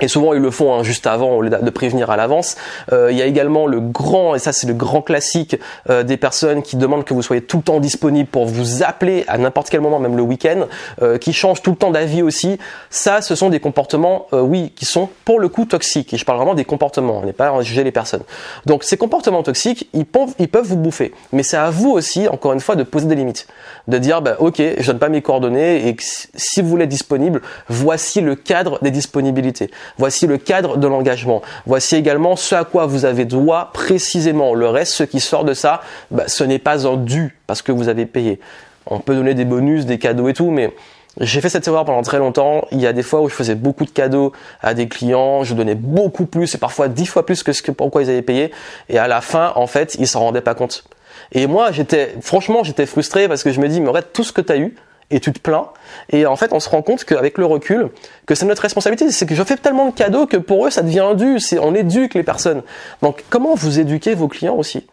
Et 0.00 0.08
souvent 0.08 0.34
ils 0.34 0.40
le 0.40 0.50
font 0.50 0.74
hein, 0.74 0.82
juste 0.82 1.06
avant 1.06 1.40
de 1.42 1.70
prévenir 1.70 2.10
à 2.10 2.16
l'avance. 2.16 2.56
Euh, 2.92 3.12
il 3.12 3.16
y 3.16 3.22
a 3.22 3.26
également 3.26 3.66
le 3.66 3.80
grand, 3.80 4.34
et 4.34 4.38
ça 4.38 4.52
c'est 4.52 4.66
le 4.66 4.74
grand 4.74 5.02
classique 5.02 5.56
euh, 5.88 6.02
des 6.02 6.16
personnes 6.16 6.62
qui 6.62 6.76
demandent 6.76 7.04
que 7.04 7.14
vous 7.14 7.22
soyez 7.22 7.42
tout 7.42 7.58
le 7.58 7.62
temps 7.62 7.80
disponible 7.80 8.28
pour 8.28 8.46
vous 8.46 8.82
appeler 8.82 9.24
à 9.28 9.38
n'importe 9.38 9.70
quel 9.70 9.80
moment, 9.80 10.00
même 10.00 10.16
le 10.16 10.22
week-end, 10.22 10.66
euh, 11.02 11.18
qui 11.18 11.32
changent 11.32 11.62
tout 11.62 11.70
le 11.70 11.76
temps 11.76 11.92
d'avis 11.92 12.22
aussi. 12.22 12.58
Ça, 12.90 13.22
ce 13.22 13.34
sont 13.34 13.50
des 13.50 13.60
comportements, 13.60 14.26
oui, 14.32 14.72
qui 14.74 14.84
sont 14.84 15.08
pour 15.24 15.38
le 15.38 15.48
coup 15.48 15.64
toxiques. 15.64 16.12
Et 16.12 16.16
je 16.16 16.24
parle 16.24 16.38
vraiment 16.38 16.54
des 16.54 16.64
comportements, 16.64 17.20
on 17.22 17.26
n'est 17.26 17.32
pas 17.32 17.48
à 17.48 17.62
juger 17.62 17.84
les 17.84 17.92
personnes. 17.92 18.22
Donc 18.66 18.84
ces 18.84 18.96
comportements 18.96 19.42
toxiques, 19.42 19.88
ils 19.92 20.06
peuvent, 20.06 20.34
ils 20.38 20.48
peuvent 20.48 20.66
vous 20.66 20.76
bouffer. 20.76 21.12
Mais 21.32 21.42
c'est 21.42 21.56
à 21.56 21.70
vous 21.70 21.90
aussi, 21.90 22.28
encore 22.28 22.52
une 22.52 22.60
fois, 22.60 22.76
de 22.76 22.82
poser 22.82 23.06
des 23.06 23.14
limites, 23.14 23.46
de 23.88 23.98
dire, 23.98 24.22
bah, 24.22 24.36
ok, 24.38 24.60
je 24.78 24.86
donne 24.86 24.98
pas 24.98 25.08
mes 25.08 25.22
coordonnées 25.22 25.88
et 25.88 25.96
si 26.00 26.62
vous 26.62 26.68
voulez 26.68 26.84
être 26.84 26.90
disponible, 26.90 27.40
voici 27.68 28.20
le 28.20 28.34
cadre 28.34 28.78
des 28.82 28.90
disponibilités. 28.90 29.70
Voici 29.98 30.26
le 30.26 30.38
cadre 30.38 30.76
de 30.76 30.86
l'engagement. 30.86 31.42
Voici 31.66 31.96
également 31.96 32.36
ce 32.36 32.54
à 32.54 32.64
quoi 32.64 32.86
vous 32.86 33.04
avez 33.04 33.24
droit 33.24 33.70
précisément. 33.72 34.54
Le 34.54 34.68
reste, 34.68 34.92
ce 34.92 35.04
qui 35.04 35.20
sort 35.20 35.44
de 35.44 35.54
ça, 35.54 35.82
bah, 36.10 36.24
ce 36.26 36.44
n'est 36.44 36.58
pas 36.58 36.86
un 36.86 36.96
dû 36.96 37.36
parce 37.46 37.62
que 37.62 37.72
vous 37.72 37.88
avez 37.88 38.06
payé. 38.06 38.40
On 38.86 39.00
peut 39.00 39.14
donner 39.14 39.34
des 39.34 39.44
bonus, 39.44 39.86
des 39.86 39.98
cadeaux 39.98 40.28
et 40.28 40.34
tout, 40.34 40.50
mais 40.50 40.74
j'ai 41.20 41.40
fait 41.40 41.48
cette 41.48 41.66
erreur 41.68 41.84
pendant 41.84 42.02
très 42.02 42.18
longtemps. 42.18 42.66
Il 42.72 42.80
y 42.80 42.86
a 42.86 42.92
des 42.92 43.02
fois 43.02 43.20
où 43.20 43.28
je 43.28 43.34
faisais 43.34 43.54
beaucoup 43.54 43.84
de 43.84 43.90
cadeaux 43.90 44.32
à 44.60 44.74
des 44.74 44.88
clients, 44.88 45.44
je 45.44 45.54
donnais 45.54 45.76
beaucoup 45.76 46.26
plus 46.26 46.54
et 46.54 46.58
parfois 46.58 46.88
dix 46.88 47.06
fois 47.06 47.24
plus 47.24 47.42
que 47.42 47.52
ce 47.52 47.62
que 47.62 47.70
pourquoi 47.70 48.02
ils 48.02 48.10
avaient 48.10 48.22
payé. 48.22 48.50
Et 48.88 48.98
à 48.98 49.06
la 49.06 49.20
fin, 49.20 49.52
en 49.54 49.66
fait, 49.66 49.96
ils 49.98 50.08
s'en 50.08 50.20
rendaient 50.20 50.40
pas 50.40 50.54
compte. 50.54 50.84
Et 51.32 51.46
moi, 51.46 51.72
j'étais, 51.72 52.14
franchement, 52.20 52.64
j'étais 52.64 52.86
frustré 52.86 53.28
parce 53.28 53.42
que 53.42 53.52
je 53.52 53.60
me 53.60 53.68
dis, 53.68 53.80
mais 53.80 53.88
en 53.88 53.94
tout 54.12 54.24
ce 54.24 54.32
que 54.32 54.40
tu 54.40 54.52
as 54.52 54.58
eu, 54.58 54.74
et 55.10 55.20
tu 55.20 55.32
te 55.32 55.38
plains. 55.38 55.68
Et 56.10 56.26
en 56.26 56.36
fait, 56.36 56.52
on 56.52 56.60
se 56.60 56.68
rend 56.68 56.82
compte 56.82 57.04
qu'avec 57.04 57.38
le 57.38 57.46
recul, 57.46 57.90
que 58.26 58.34
c'est 58.34 58.46
notre 58.46 58.62
responsabilité. 58.62 59.10
C'est 59.10 59.26
que 59.26 59.34
je 59.34 59.42
fais 59.42 59.56
tellement 59.56 59.88
de 59.88 59.94
cadeaux 59.94 60.26
que 60.26 60.36
pour 60.36 60.66
eux, 60.66 60.70
ça 60.70 60.82
devient 60.82 61.12
dû. 61.16 61.38
On 61.60 61.74
éduque 61.74 62.14
les 62.14 62.22
personnes. 62.22 62.62
Donc, 63.02 63.24
comment 63.30 63.54
vous 63.54 63.78
éduquez 63.78 64.14
vos 64.14 64.28
clients 64.28 64.56
aussi? 64.56 64.86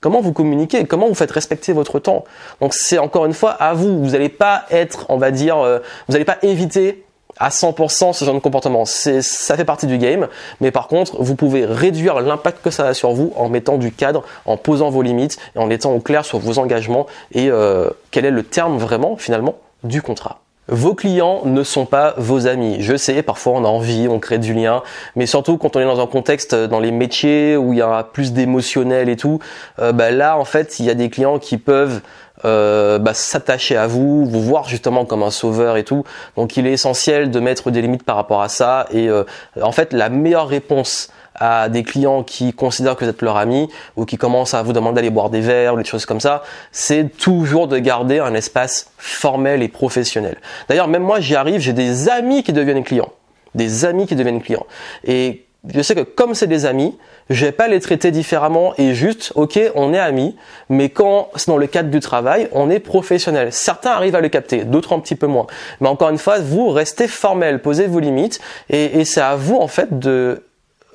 Comment 0.00 0.20
vous 0.20 0.32
communiquez? 0.32 0.84
Comment 0.84 1.06
vous 1.06 1.14
faites 1.14 1.30
respecter 1.30 1.72
votre 1.72 2.00
temps? 2.00 2.24
Donc, 2.60 2.74
c'est 2.74 2.98
encore 2.98 3.24
une 3.24 3.34
fois 3.34 3.50
à 3.50 3.72
vous. 3.72 4.02
Vous 4.02 4.10
n'allez 4.10 4.28
pas 4.28 4.64
être, 4.70 5.06
on 5.08 5.16
va 5.16 5.30
dire, 5.30 5.58
euh, 5.58 5.78
vous 6.08 6.14
n'allez 6.14 6.24
pas 6.24 6.38
éviter 6.42 7.04
à 7.42 7.48
100% 7.48 8.12
ce 8.12 8.24
genre 8.24 8.34
de 8.34 8.38
comportement. 8.38 8.84
Ça 8.84 9.56
fait 9.56 9.64
partie 9.64 9.88
du 9.88 9.98
game, 9.98 10.28
mais 10.60 10.70
par 10.70 10.86
contre, 10.86 11.20
vous 11.20 11.34
pouvez 11.34 11.66
réduire 11.66 12.20
l'impact 12.20 12.62
que 12.62 12.70
ça 12.70 12.86
a 12.86 12.94
sur 12.94 13.10
vous 13.10 13.32
en 13.36 13.48
mettant 13.48 13.78
du 13.78 13.90
cadre, 13.90 14.22
en 14.46 14.56
posant 14.56 14.90
vos 14.90 15.02
limites 15.02 15.38
et 15.56 15.58
en 15.58 15.68
étant 15.68 15.92
au 15.92 15.98
clair 15.98 16.24
sur 16.24 16.38
vos 16.38 16.60
engagements 16.60 17.06
et 17.32 17.50
euh, 17.50 17.90
quel 18.12 18.24
est 18.24 18.30
le 18.30 18.44
terme 18.44 18.78
vraiment 18.78 19.16
finalement 19.16 19.56
du 19.82 20.02
contrat. 20.02 20.38
Vos 20.68 20.94
clients 20.94 21.40
ne 21.44 21.64
sont 21.64 21.86
pas 21.86 22.14
vos 22.18 22.46
amis. 22.46 22.76
Je 22.78 22.96
sais, 22.96 23.24
parfois 23.24 23.54
on 23.54 23.64
a 23.64 23.68
envie, 23.68 24.06
on 24.08 24.20
crée 24.20 24.38
du 24.38 24.54
lien, 24.54 24.84
mais 25.16 25.26
surtout 25.26 25.58
quand 25.58 25.74
on 25.74 25.80
est 25.80 25.84
dans 25.84 26.00
un 26.00 26.06
contexte, 26.06 26.54
dans 26.54 26.78
les 26.78 26.92
métiers 26.92 27.56
où 27.56 27.72
il 27.72 27.80
y 27.80 27.82
a 27.82 28.04
plus 28.04 28.32
d'émotionnel 28.32 29.08
et 29.08 29.16
tout, 29.16 29.40
euh, 29.80 29.90
bah 29.90 30.12
là 30.12 30.38
en 30.38 30.44
fait 30.44 30.78
il 30.78 30.86
y 30.86 30.90
a 30.90 30.94
des 30.94 31.10
clients 31.10 31.40
qui 31.40 31.58
peuvent 31.58 32.00
euh, 32.44 32.98
bah, 32.98 33.14
s'attacher 33.14 33.76
à 33.76 33.86
vous, 33.86 34.24
vous 34.24 34.42
voir 34.42 34.68
justement 34.68 35.04
comme 35.04 35.22
un 35.22 35.30
sauveur 35.30 35.76
et 35.76 35.84
tout. 35.84 36.04
Donc 36.36 36.56
il 36.56 36.66
est 36.66 36.72
essentiel 36.72 37.30
de 37.30 37.40
mettre 37.40 37.70
des 37.70 37.82
limites 37.82 38.02
par 38.02 38.16
rapport 38.16 38.42
à 38.42 38.48
ça. 38.48 38.86
Et 38.90 39.08
euh, 39.08 39.24
en 39.60 39.72
fait, 39.72 39.92
la 39.92 40.08
meilleure 40.08 40.48
réponse 40.48 41.10
à 41.34 41.68
des 41.68 41.82
clients 41.82 42.22
qui 42.22 42.52
considèrent 42.52 42.96
que 42.96 43.04
vous 43.04 43.10
êtes 43.10 43.22
leur 43.22 43.36
ami 43.36 43.68
ou 43.96 44.04
qui 44.04 44.16
commencent 44.16 44.54
à 44.54 44.62
vous 44.62 44.72
demander 44.72 44.96
d'aller 44.96 45.10
boire 45.10 45.30
des 45.30 45.40
verres 45.40 45.74
ou 45.74 45.78
des 45.78 45.84
choses 45.84 46.06
comme 46.06 46.20
ça, 46.20 46.42
c'est 46.72 47.16
toujours 47.16 47.68
de 47.68 47.78
garder 47.78 48.18
un 48.18 48.34
espace 48.34 48.90
formel 48.98 49.62
et 49.62 49.68
professionnel. 49.68 50.36
D'ailleurs, 50.68 50.88
même 50.88 51.02
moi, 51.02 51.20
j'y 51.20 51.34
arrive, 51.34 51.60
j'ai 51.60 51.72
des 51.72 52.08
amis 52.08 52.42
qui 52.42 52.52
deviennent 52.52 52.84
clients. 52.84 53.12
Des 53.54 53.84
amis 53.84 54.06
qui 54.06 54.16
deviennent 54.16 54.42
clients. 54.42 54.66
Et 55.04 55.46
je 55.68 55.80
sais 55.80 55.94
que 55.94 56.00
comme 56.00 56.34
c'est 56.34 56.48
des 56.48 56.66
amis, 56.66 56.98
je 57.30 57.46
vais 57.46 57.52
pas 57.52 57.68
les 57.68 57.78
traiter 57.78 58.10
différemment 58.10 58.74
et 58.78 58.94
juste, 58.94 59.32
ok, 59.36 59.60
on 59.76 59.94
est 59.94 59.98
amis, 59.98 60.36
mais 60.68 60.88
quand 60.88 61.30
c'est 61.36 61.48
dans 61.48 61.56
le 61.56 61.68
cadre 61.68 61.88
du 61.88 62.00
travail, 62.00 62.48
on 62.52 62.68
est 62.68 62.80
professionnel. 62.80 63.52
Certains 63.52 63.92
arrivent 63.92 64.16
à 64.16 64.20
le 64.20 64.28
capter, 64.28 64.64
d'autres 64.64 64.92
un 64.92 64.98
petit 64.98 65.14
peu 65.14 65.28
moins. 65.28 65.46
Mais 65.80 65.88
encore 65.88 66.10
une 66.10 66.18
fois, 66.18 66.40
vous 66.40 66.68
restez 66.70 67.06
formel, 67.06 67.62
posez 67.62 67.86
vos 67.86 68.00
limites 68.00 68.40
et, 68.70 69.00
et 69.00 69.04
c'est 69.04 69.20
à 69.20 69.36
vous 69.36 69.56
en 69.56 69.68
fait 69.68 69.98
de 69.98 70.42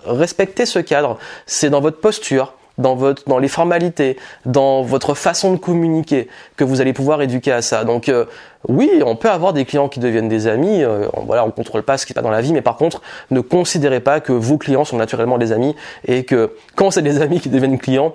respecter 0.06 0.66
ce 0.66 0.80
cadre. 0.80 1.18
C'est 1.46 1.70
dans 1.70 1.82
votre 1.82 2.00
posture, 2.00 2.54
dans 2.78 2.96
votre 2.96 3.24
dans 3.28 3.40
les 3.40 3.48
formalités, 3.48 4.18
dans 4.46 4.84
votre 4.84 5.14
façon 5.14 5.54
de 5.54 5.58
communiquer 5.58 6.28
que 6.56 6.64
vous 6.64 6.82
allez 6.82 6.94
pouvoir 6.94 7.22
éduquer 7.22 7.52
à 7.52 7.62
ça. 7.62 7.84
Donc 7.84 8.10
euh, 8.10 8.26
oui, 8.68 8.90
on 9.06 9.16
peut 9.16 9.30
avoir 9.30 9.54
des 9.54 9.66
clients 9.66 9.90
qui 9.90 10.00
deviennent 10.00 10.30
des 10.30 10.48
amis, 10.48 10.84
euh, 10.84 11.08
voilà, 11.26 11.46
on 11.46 11.52
contrôle 11.52 11.84
pas 11.84 11.98
ce 11.98 12.06
qui 12.06 12.10
se 12.10 12.14
passe 12.16 12.24
dans 12.24 12.32
la 12.32 12.42
vie 12.42 12.54
mais 12.54 12.62
par 12.62 12.78
contre, 12.78 13.02
ne 13.32 13.42
considérez 13.42 14.00
pas 14.00 14.20
que 14.20 14.32
vos 14.32 14.58
clients 14.58 14.86
sont 14.86 14.98
naturellement 14.98 15.38
des 15.38 15.52
amis 15.52 15.76
et 16.06 16.24
que 16.24 16.52
quand 16.76 16.92
c'est 16.92 17.02
des 17.02 17.22
amis 17.22 17.40
qui 17.40 17.50
deviennent 17.50 17.80
clients, 17.80 18.14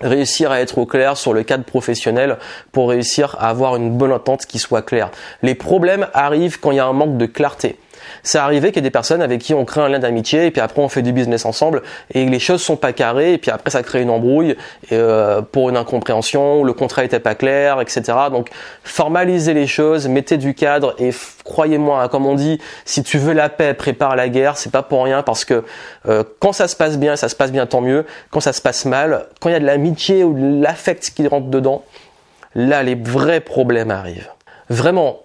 réussir 0.00 0.50
à 0.50 0.60
être 0.60 0.78
au 0.78 0.86
clair 0.86 1.16
sur 1.16 1.32
le 1.32 1.42
cadre 1.42 1.64
professionnel 1.64 2.38
pour 2.72 2.90
réussir 2.90 3.36
à 3.38 3.48
avoir 3.48 3.76
une 3.76 3.96
bonne 3.96 4.12
entente 4.12 4.46
qui 4.46 4.58
soit 4.58 4.82
claire. 4.82 5.10
Les 5.42 5.54
problèmes 5.54 6.08
arrivent 6.14 6.58
quand 6.58 6.72
il 6.72 6.76
y 6.76 6.80
a 6.80 6.86
un 6.86 6.92
manque 6.92 7.16
de 7.16 7.26
clarté. 7.26 7.78
C'est 8.22 8.38
arrivé 8.38 8.68
qu'il 8.68 8.76
y 8.76 8.78
ait 8.78 8.82
des 8.82 8.90
personnes 8.90 9.22
avec 9.22 9.40
qui 9.40 9.54
on 9.54 9.64
crée 9.64 9.80
un 9.80 9.88
lien 9.88 9.98
d'amitié 9.98 10.46
et 10.46 10.50
puis 10.50 10.60
après 10.60 10.82
on 10.82 10.88
fait 10.88 11.02
du 11.02 11.12
business 11.12 11.44
ensemble 11.44 11.82
et 12.12 12.24
les 12.26 12.38
choses 12.38 12.62
sont 12.62 12.76
pas 12.76 12.92
carrées 12.92 13.34
et 13.34 13.38
puis 13.38 13.50
après 13.50 13.70
ça 13.70 13.82
crée 13.82 14.02
une 14.02 14.10
embrouille 14.10 14.56
euh, 14.92 15.42
pour 15.42 15.70
une 15.70 15.76
incompréhension, 15.76 16.64
le 16.64 16.72
contrat 16.72 17.04
était 17.04 17.20
pas 17.20 17.34
clair, 17.34 17.80
etc. 17.80 18.02
Donc 18.30 18.50
formalisez 18.82 19.54
les 19.54 19.66
choses, 19.66 20.08
mettez 20.08 20.36
du 20.36 20.54
cadre 20.54 20.94
et 20.98 21.10
croyez-moi, 21.44 22.02
hein, 22.02 22.08
comme 22.08 22.26
on 22.26 22.34
dit, 22.34 22.58
si 22.84 23.02
tu 23.02 23.18
veux 23.18 23.32
la 23.32 23.48
paix, 23.48 23.74
prépare 23.74 24.16
la 24.16 24.28
guerre. 24.28 24.56
C'est 24.56 24.72
pas 24.72 24.82
pour 24.82 25.04
rien 25.04 25.22
parce 25.22 25.44
que 25.44 25.64
euh, 26.08 26.24
quand 26.40 26.52
ça 26.52 26.68
se 26.68 26.76
passe 26.76 26.98
bien, 26.98 27.16
ça 27.16 27.28
se 27.28 27.36
passe 27.36 27.52
bien 27.52 27.66
tant 27.66 27.80
mieux. 27.80 28.04
Quand 28.30 28.40
ça 28.40 28.52
se 28.52 28.60
passe 28.60 28.84
mal, 28.84 29.26
quand 29.40 29.48
il 29.48 29.52
y 29.52 29.56
a 29.56 29.60
de 29.60 29.66
l'amitié 29.66 30.24
ou 30.24 30.34
de 30.34 30.62
l'affect 30.62 31.10
qui 31.14 31.26
rentre 31.26 31.48
dedans, 31.48 31.84
là 32.54 32.82
les 32.82 32.94
vrais 32.94 33.40
problèmes 33.40 33.90
arrivent. 33.90 34.30
Vraiment, 34.70 35.23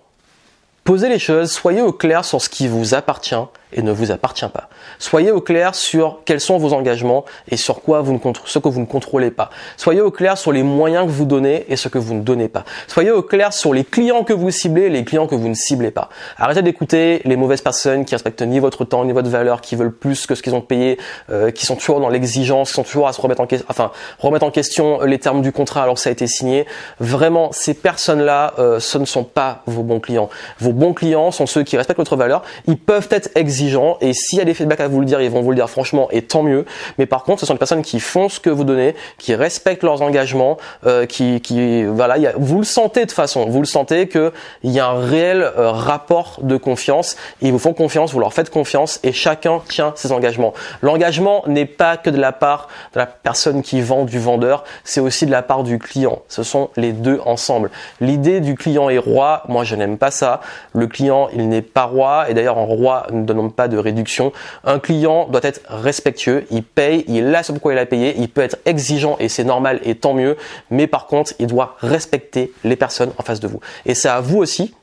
Posez 0.90 1.08
les 1.08 1.20
choses, 1.20 1.52
soyez 1.52 1.84
au 1.84 1.94
clair 1.94 2.26
sur 2.26 2.42
ce 2.42 2.50
qui 2.50 2.68
vous 2.68 2.96
appartient 2.96 3.36
et 3.72 3.82
ne 3.82 3.92
vous 3.92 4.12
appartient 4.12 4.48
pas. 4.48 4.70
Soyez 4.98 5.32
au 5.32 5.42
clair 5.42 5.76
sur 5.76 6.22
quels 6.26 6.40
sont 6.40 6.58
vos 6.58 6.74
engagements 6.74 7.26
et 7.50 7.58
sur 7.58 7.82
quoi 7.82 8.02
vous 8.02 8.14
ne 8.14 8.20
ce 8.46 8.60
que 8.60 8.68
vous 8.68 8.80
ne 8.80 8.86
contrôlez 8.86 9.32
pas. 9.32 9.50
Soyez 9.78 10.02
au 10.02 10.12
clair 10.12 10.38
sur 10.38 10.52
les 10.52 10.64
moyens 10.64 11.06
que 11.06 11.12
vous 11.12 11.26
donnez 11.26 11.66
et 11.70 11.76
ce 11.76 11.88
que 11.88 11.98
vous 11.98 12.16
ne 12.16 12.22
donnez 12.22 12.48
pas. 12.48 12.66
Soyez 12.88 13.12
au 13.12 13.22
clair 13.22 13.54
sur 13.54 13.74
les 13.74 13.84
clients 13.84 14.24
que 14.24 14.34
vous 14.34 14.50
ciblez 14.50 14.84
et 14.84 14.90
les 14.90 15.04
clients 15.04 15.28
que 15.28 15.36
vous 15.36 15.48
ne 15.48 15.54
ciblez 15.54 15.92
pas. 15.92 16.10
Arrêtez 16.38 16.62
d'écouter 16.62 17.22
les 17.26 17.36
mauvaises 17.36 17.62
personnes 17.62 18.06
qui 18.06 18.16
respectent 18.16 18.42
ni 18.42 18.60
votre 18.60 18.86
temps 18.86 19.06
ni 19.06 19.12
votre 19.12 19.30
valeur, 19.30 19.62
qui 19.62 19.76
veulent 19.76 19.94
plus 19.94 20.26
que 20.26 20.36
ce 20.36 20.42
qu'ils 20.42 20.56
ont 20.56 20.62
payé, 20.62 20.98
euh, 21.30 21.52
qui 21.52 21.66
sont 21.66 21.76
toujours 21.76 22.00
dans 22.00 22.10
l'exigence, 22.10 22.70
qui 22.70 22.76
sont 22.76 22.84
toujours 22.84 23.08
à 23.08 23.14
se 23.14 23.22
remettre 23.22 23.42
en 23.42 23.48
question, 23.48 23.68
enfin 23.70 23.92
remettre 24.18 24.46
en 24.46 24.52
question 24.52 25.02
les 25.02 25.20
termes 25.20 25.42
du 25.42 25.52
contrat 25.52 25.84
alors 25.84 25.96
que 25.96 26.02
ça 26.02 26.10
a 26.10 26.14
été 26.14 26.28
signé. 26.28 26.66
Vraiment, 27.00 27.52
ces 27.52 27.76
personnes-là, 27.76 28.54
euh, 28.58 28.80
ce 28.80 28.98
ne 28.98 29.06
sont 29.06 29.24
pas 29.24 29.62
vos 29.68 29.84
bons 29.84 30.00
clients. 30.00 30.30
Vos 30.60 30.74
bons 30.74 30.94
clients 30.94 31.32
sont 31.32 31.46
ceux 31.46 31.64
qui 31.64 31.78
respectent 31.78 32.00
votre 32.00 32.16
valeur. 32.16 32.44
Ils 32.68 32.78
peuvent 32.78 33.08
être 33.12 33.30
exigeants 33.36 33.59
et 34.02 34.14
s'il 34.14 34.40
y 34.40 34.42
a 34.42 34.46
des 34.46 34.54
feedbacks 34.54 34.80
à 34.80 34.88
vous 34.88 35.00
le 35.00 35.06
dire, 35.06 35.22
ils 35.22 35.30
vont 35.30 35.42
vous 35.42 35.52
le 35.52 35.56
dire 35.56 35.70
franchement 35.70 36.08
et 36.12 36.22
tant 36.22 36.44
mieux. 36.44 36.66
Mais 36.98 37.06
par 37.06 37.24
contre, 37.24 37.42
ce 37.42 37.46
sont 37.46 37.54
des 37.54 37.60
personnes 37.60 37.82
qui 37.82 38.00
font 38.00 38.30
ce 38.30 38.40
que 38.40 38.50
vous 38.50 38.64
donnez, 38.64 38.96
qui 39.18 39.36
respectent 39.36 39.84
leurs 39.84 40.02
engagements, 40.02 40.58
euh, 40.86 41.06
qui, 41.06 41.42
qui 41.42 41.84
voilà, 41.84 42.18
y 42.18 42.28
a, 42.28 42.34
vous 42.38 42.60
le 42.60 42.64
sentez 42.64 43.06
de 43.06 43.12
façon, 43.12 43.46
vous 43.48 43.60
le 43.60 43.66
sentez 43.66 44.08
que 44.08 44.32
il 44.64 44.72
y 44.72 44.80
a 44.80 44.88
un 44.88 45.00
réel 45.00 45.42
euh, 45.42 45.72
rapport 45.72 46.40
de 46.42 46.58
confiance. 46.58 47.16
Ils 47.42 47.52
vous 47.52 47.60
font 47.60 47.74
confiance, 47.74 48.14
vous 48.14 48.20
leur 48.20 48.34
faites 48.34 48.50
confiance 48.50 49.00
et 49.04 49.12
chacun 49.12 49.62
tient 49.68 49.94
ses 49.96 50.12
engagements. 50.12 50.54
L'engagement 50.82 51.44
n'est 51.48 51.66
pas 51.66 51.98
que 51.98 52.10
de 52.10 52.20
la 52.20 52.32
part 52.32 52.68
de 52.94 53.00
la 53.00 53.06
personne 53.06 53.62
qui 53.62 53.82
vend 53.82 54.06
du 54.06 54.20
vendeur, 54.20 54.64
c'est 54.84 55.02
aussi 55.02 55.26
de 55.26 55.32
la 55.32 55.42
part 55.42 55.64
du 55.64 55.80
client. 55.80 56.22
Ce 56.28 56.44
sont 56.44 56.70
les 56.78 56.94
deux 56.94 57.20
ensemble. 57.26 57.72
L'idée 58.02 58.40
du 58.40 58.56
client 58.56 58.90
est 58.90 58.98
roi, 58.98 59.44
moi 59.48 59.64
je 59.64 59.76
n'aime 59.76 59.98
pas 59.98 60.12
ça. 60.12 60.42
Le 60.74 60.88
client, 60.88 61.30
il 61.34 61.50
n'est 61.50 61.62
pas 61.62 61.84
roi 61.84 62.30
et 62.30 62.34
d'ailleurs 62.34 62.58
un 62.58 62.66
roi 62.66 63.08
ne 63.12 63.24
pas 63.50 63.68
de 63.68 63.78
réduction. 63.78 64.32
Un 64.64 64.80
client 64.80 65.28
doit 65.28 65.42
être 65.44 65.62
respectueux, 65.68 66.46
il 66.52 66.64
paye, 66.64 67.06
il 67.08 67.34
a 67.34 67.44
ce 67.44 67.52
pourquoi 67.52 67.74
il 67.74 67.80
a 67.80 67.86
payé, 67.86 68.16
il 68.18 68.30
peut 68.30 68.42
être 68.42 68.58
exigeant 68.66 69.18
et 69.20 69.30
c'est 69.30 69.44
normal 69.44 69.80
et 69.84 69.96
tant 69.96 70.14
mieux, 70.14 70.38
mais 70.70 70.88
par 70.88 71.08
contre, 71.08 71.34
il 71.40 71.48
doit 71.48 71.76
respecter 71.80 72.52
les 72.64 72.76
personnes 72.76 73.12
en 73.18 73.24
face 73.24 73.40
de 73.40 73.48
vous. 73.48 73.60
Et 73.86 73.96
c'est 73.96 74.10
à 74.10 74.22
vous 74.22 74.38
aussi 74.38 74.74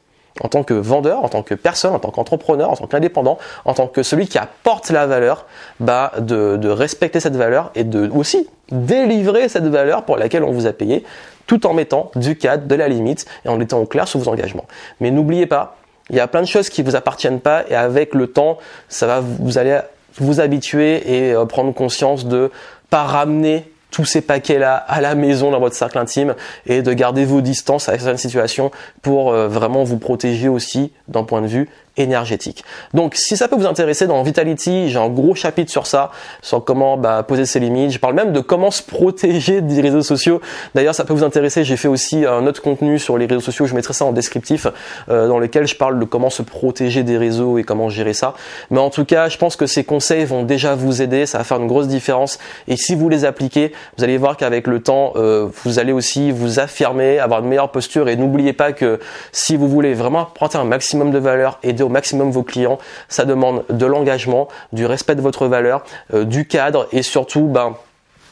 en 0.42 0.48
tant 0.48 0.62
que 0.62 0.74
vendeur, 0.74 1.24
en 1.24 1.28
tant 1.28 1.42
que 1.42 1.54
personne, 1.54 1.94
en 1.94 1.98
tant 1.98 2.10
qu'entrepreneur, 2.10 2.70
en 2.70 2.76
tant 2.76 2.86
qu'indépendant, 2.86 3.38
en 3.64 3.74
tant 3.74 3.86
que 3.86 4.02
celui 4.02 4.28
qui 4.28 4.38
apporte 4.38 4.90
la 4.90 5.06
valeur, 5.06 5.46
bah 5.80 6.12
de, 6.18 6.56
de, 6.56 6.68
respecter 6.68 7.20
cette 7.20 7.36
valeur 7.36 7.70
et 7.74 7.84
de 7.84 8.10
aussi 8.10 8.48
délivrer 8.70 9.48
cette 9.48 9.66
valeur 9.66 10.04
pour 10.04 10.16
laquelle 10.16 10.44
on 10.44 10.52
vous 10.52 10.66
a 10.66 10.72
payé, 10.72 11.04
tout 11.46 11.66
en 11.66 11.72
mettant 11.72 12.10
du 12.16 12.36
cadre, 12.36 12.66
de 12.66 12.74
la 12.74 12.88
limite 12.88 13.24
et 13.44 13.48
en 13.48 13.60
étant 13.60 13.78
au 13.78 13.86
clair 13.86 14.08
sur 14.08 14.20
vos 14.20 14.28
engagements. 14.28 14.66
Mais 15.00 15.10
n'oubliez 15.10 15.46
pas, 15.46 15.76
il 16.10 16.16
y 16.16 16.20
a 16.20 16.28
plein 16.28 16.42
de 16.42 16.46
choses 16.46 16.68
qui 16.68 16.82
vous 16.82 16.96
appartiennent 16.96 17.40
pas 17.40 17.64
et 17.68 17.74
avec 17.74 18.14
le 18.14 18.28
temps, 18.28 18.58
ça 18.88 19.06
va 19.06 19.20
vous 19.20 19.58
allez 19.58 19.80
vous 20.18 20.40
habituer 20.40 21.02
et 21.14 21.32
euh, 21.32 21.44
prendre 21.44 21.74
conscience 21.74 22.26
de 22.26 22.50
pas 22.90 23.04
ramener 23.04 23.70
tous 23.90 24.04
ces 24.04 24.20
paquets-là 24.20 24.74
à 24.76 25.00
la 25.00 25.14
maison 25.14 25.50
dans 25.50 25.60
votre 25.60 25.74
cercle 25.74 25.98
intime 25.98 26.34
et 26.66 26.82
de 26.82 26.92
garder 26.92 27.24
vos 27.24 27.40
distances 27.40 27.88
avec 27.88 28.00
certaines 28.00 28.18
situations 28.18 28.70
pour 29.02 29.32
euh, 29.32 29.48
vraiment 29.48 29.84
vous 29.84 29.98
protéger 29.98 30.48
aussi 30.48 30.92
d'un 31.08 31.22
point 31.22 31.40
de 31.40 31.46
vue 31.46 31.68
énergétique. 31.96 32.64
Donc 32.94 33.14
si 33.14 33.36
ça 33.36 33.48
peut 33.48 33.56
vous 33.56 33.66
intéresser 33.66 34.06
dans 34.06 34.22
Vitality, 34.22 34.90
j'ai 34.90 34.98
un 34.98 35.08
gros 35.08 35.34
chapitre 35.34 35.70
sur 35.70 35.86
ça, 35.86 36.10
sur 36.42 36.64
comment 36.64 36.96
bah, 36.96 37.22
poser 37.22 37.46
ses 37.46 37.60
limites. 37.60 37.90
Je 37.90 37.98
parle 37.98 38.14
même 38.14 38.32
de 38.32 38.40
comment 38.40 38.70
se 38.70 38.82
protéger 38.82 39.60
des 39.60 39.80
réseaux 39.80 40.02
sociaux. 40.02 40.40
D'ailleurs, 40.74 40.94
ça 40.94 41.04
peut 41.04 41.12
vous 41.12 41.24
intéresser. 41.24 41.64
J'ai 41.64 41.76
fait 41.76 41.88
aussi 41.88 42.24
un 42.24 42.46
autre 42.46 42.62
contenu 42.62 42.98
sur 42.98 43.18
les 43.18 43.26
réseaux 43.26 43.40
sociaux. 43.40 43.66
Je 43.66 43.74
mettrai 43.74 43.94
ça 43.94 44.04
en 44.04 44.12
descriptif, 44.12 44.66
euh, 45.08 45.28
dans 45.28 45.38
lequel 45.38 45.66
je 45.66 45.76
parle 45.76 45.98
de 45.98 46.04
comment 46.04 46.30
se 46.30 46.42
protéger 46.42 47.02
des 47.02 47.18
réseaux 47.18 47.58
et 47.58 47.64
comment 47.64 47.88
gérer 47.88 48.12
ça. 48.12 48.34
Mais 48.70 48.78
en 48.78 48.90
tout 48.90 49.04
cas, 49.04 49.28
je 49.28 49.38
pense 49.38 49.56
que 49.56 49.66
ces 49.66 49.84
conseils 49.84 50.24
vont 50.24 50.42
déjà 50.42 50.74
vous 50.74 51.02
aider. 51.02 51.26
Ça 51.26 51.38
va 51.38 51.44
faire 51.44 51.58
une 51.58 51.66
grosse 51.66 51.88
différence. 51.88 52.38
Et 52.68 52.76
si 52.76 52.94
vous 52.94 53.08
les 53.08 53.24
appliquez, 53.24 53.72
vous 53.96 54.04
allez 54.04 54.18
voir 54.18 54.36
qu'avec 54.36 54.66
le 54.66 54.82
temps, 54.82 55.12
euh, 55.16 55.48
vous 55.64 55.78
allez 55.78 55.92
aussi 55.92 56.30
vous 56.30 56.58
affirmer, 56.58 57.18
avoir 57.18 57.40
une 57.40 57.48
meilleure 57.48 57.70
posture. 57.70 58.08
Et 58.08 58.16
n'oubliez 58.16 58.52
pas 58.52 58.72
que 58.72 59.00
si 59.32 59.56
vous 59.56 59.68
voulez 59.68 59.94
vraiment 59.94 60.22
apporter 60.22 60.58
un 60.58 60.64
maximum 60.64 61.10
de 61.10 61.18
valeur 61.18 61.58
et 61.62 61.72
de 61.72 61.85
au 61.86 61.88
maximum 61.88 62.30
vos 62.30 62.42
clients. 62.42 62.78
Ça 63.08 63.24
demande 63.24 63.64
de 63.70 63.86
l'engagement, 63.86 64.48
du 64.72 64.84
respect 64.86 65.14
de 65.14 65.22
votre 65.22 65.46
valeur, 65.46 65.84
euh, 66.12 66.24
du 66.24 66.46
cadre 66.46 66.88
et 66.92 67.02
surtout 67.02 67.46
ben, 67.46 67.76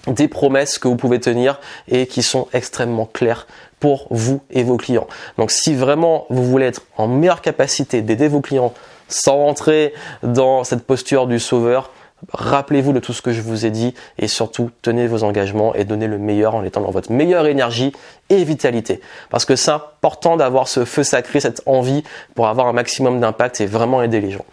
des 0.07 0.29
promesses 0.29 0.79
que 0.79 0.89
vous 0.89 0.97
pouvez 0.97 1.21
tenir 1.21 1.61
et 1.89 2.07
qui 2.07 2.23
sont 2.23 2.49
extrêmement 2.53 3.07
claires 3.07 3.47
pour 3.81 4.07
vous 4.11 4.43
et 4.51 4.63
vos 4.63 4.77
clients. 4.77 5.07
Donc 5.39 5.51
si 5.51 5.75
vraiment 5.75 6.27
vous 6.31 6.45
voulez 6.45 6.67
être 6.67 6.83
en 6.97 7.09
meilleure 7.09 7.41
capacité 7.41 8.03
d'aider 8.03 8.29
vos 8.29 8.41
clients 8.41 8.75
sans 9.09 9.37
rentrer 9.37 9.93
dans 10.23 10.65
cette 10.65 10.85
posture 10.85 11.27
du 11.27 11.39
sauveur, 11.39 11.91
Rappelez-vous 12.33 12.93
de 12.93 13.01
tout 13.01 13.13
ce 13.13 13.23
que 13.23 13.33
je 13.33 13.43
vous 13.43 13.67
ai 13.67 13.71
dit 13.71 13.95
et 14.19 14.29
surtout 14.29 14.71
tenez 14.83 15.07
vos 15.07 15.25
engagements 15.25 15.75
et 15.75 15.85
donnez 15.85 16.07
le 16.07 16.19
meilleur 16.19 16.55
en 16.55 16.65
étant 16.65 16.81
dans 16.81 16.91
votre 16.91 17.13
meilleure 17.13 17.47
énergie 17.47 17.93
et 18.31 18.45
vitalité. 18.45 19.01
Parce 19.31 19.45
que 19.45 19.57
c'est 19.57 19.73
important 19.73 20.37
d'avoir 20.37 20.69
ce 20.69 20.85
feu 20.85 21.03
sacré, 21.03 21.41
cette 21.41 21.63
envie 21.67 22.03
pour 22.35 22.49
avoir 22.49 22.67
un 22.69 22.73
maximum 22.73 23.21
d'impact 23.21 23.61
et 23.61 23.67
vraiment 23.67 24.03
aider 24.03 24.21
les 24.21 24.31
gens. 24.31 24.45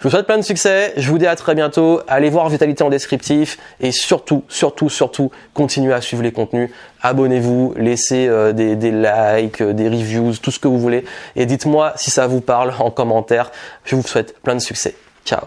Je 0.00 0.04
vous 0.04 0.10
souhaite 0.12 0.26
plein 0.26 0.38
de 0.38 0.42
succès, 0.42 0.94
je 0.96 1.10
vous 1.10 1.18
dis 1.18 1.26
à 1.26 1.36
très 1.36 1.54
bientôt, 1.54 2.00
allez 2.08 2.30
voir 2.30 2.48
Vitalité 2.48 2.82
en 2.82 2.88
descriptif 2.88 3.58
et 3.80 3.92
surtout, 3.92 4.44
surtout, 4.48 4.88
surtout, 4.88 5.30
continuez 5.52 5.92
à 5.92 6.00
suivre 6.00 6.22
les 6.22 6.32
contenus, 6.32 6.70
abonnez-vous, 7.02 7.74
laissez 7.76 8.26
euh, 8.26 8.52
des, 8.54 8.74
likes, 8.76 9.60
euh, 9.60 9.74
des 9.74 9.90
reviews, 9.90 10.32
tout 10.42 10.50
ce 10.50 10.58
que 10.58 10.68
vous 10.68 10.78
voulez 10.78 11.04
et 11.36 11.44
dites-moi 11.44 11.92
si 11.96 12.10
ça 12.10 12.26
vous 12.26 12.40
parle 12.40 12.72
en 12.78 12.90
commentaire. 12.90 13.52
Je 13.84 13.94
vous 13.94 14.02
souhaite 14.02 14.40
plein 14.40 14.54
de 14.54 14.60
succès. 14.60 14.94
Ciao 15.26 15.42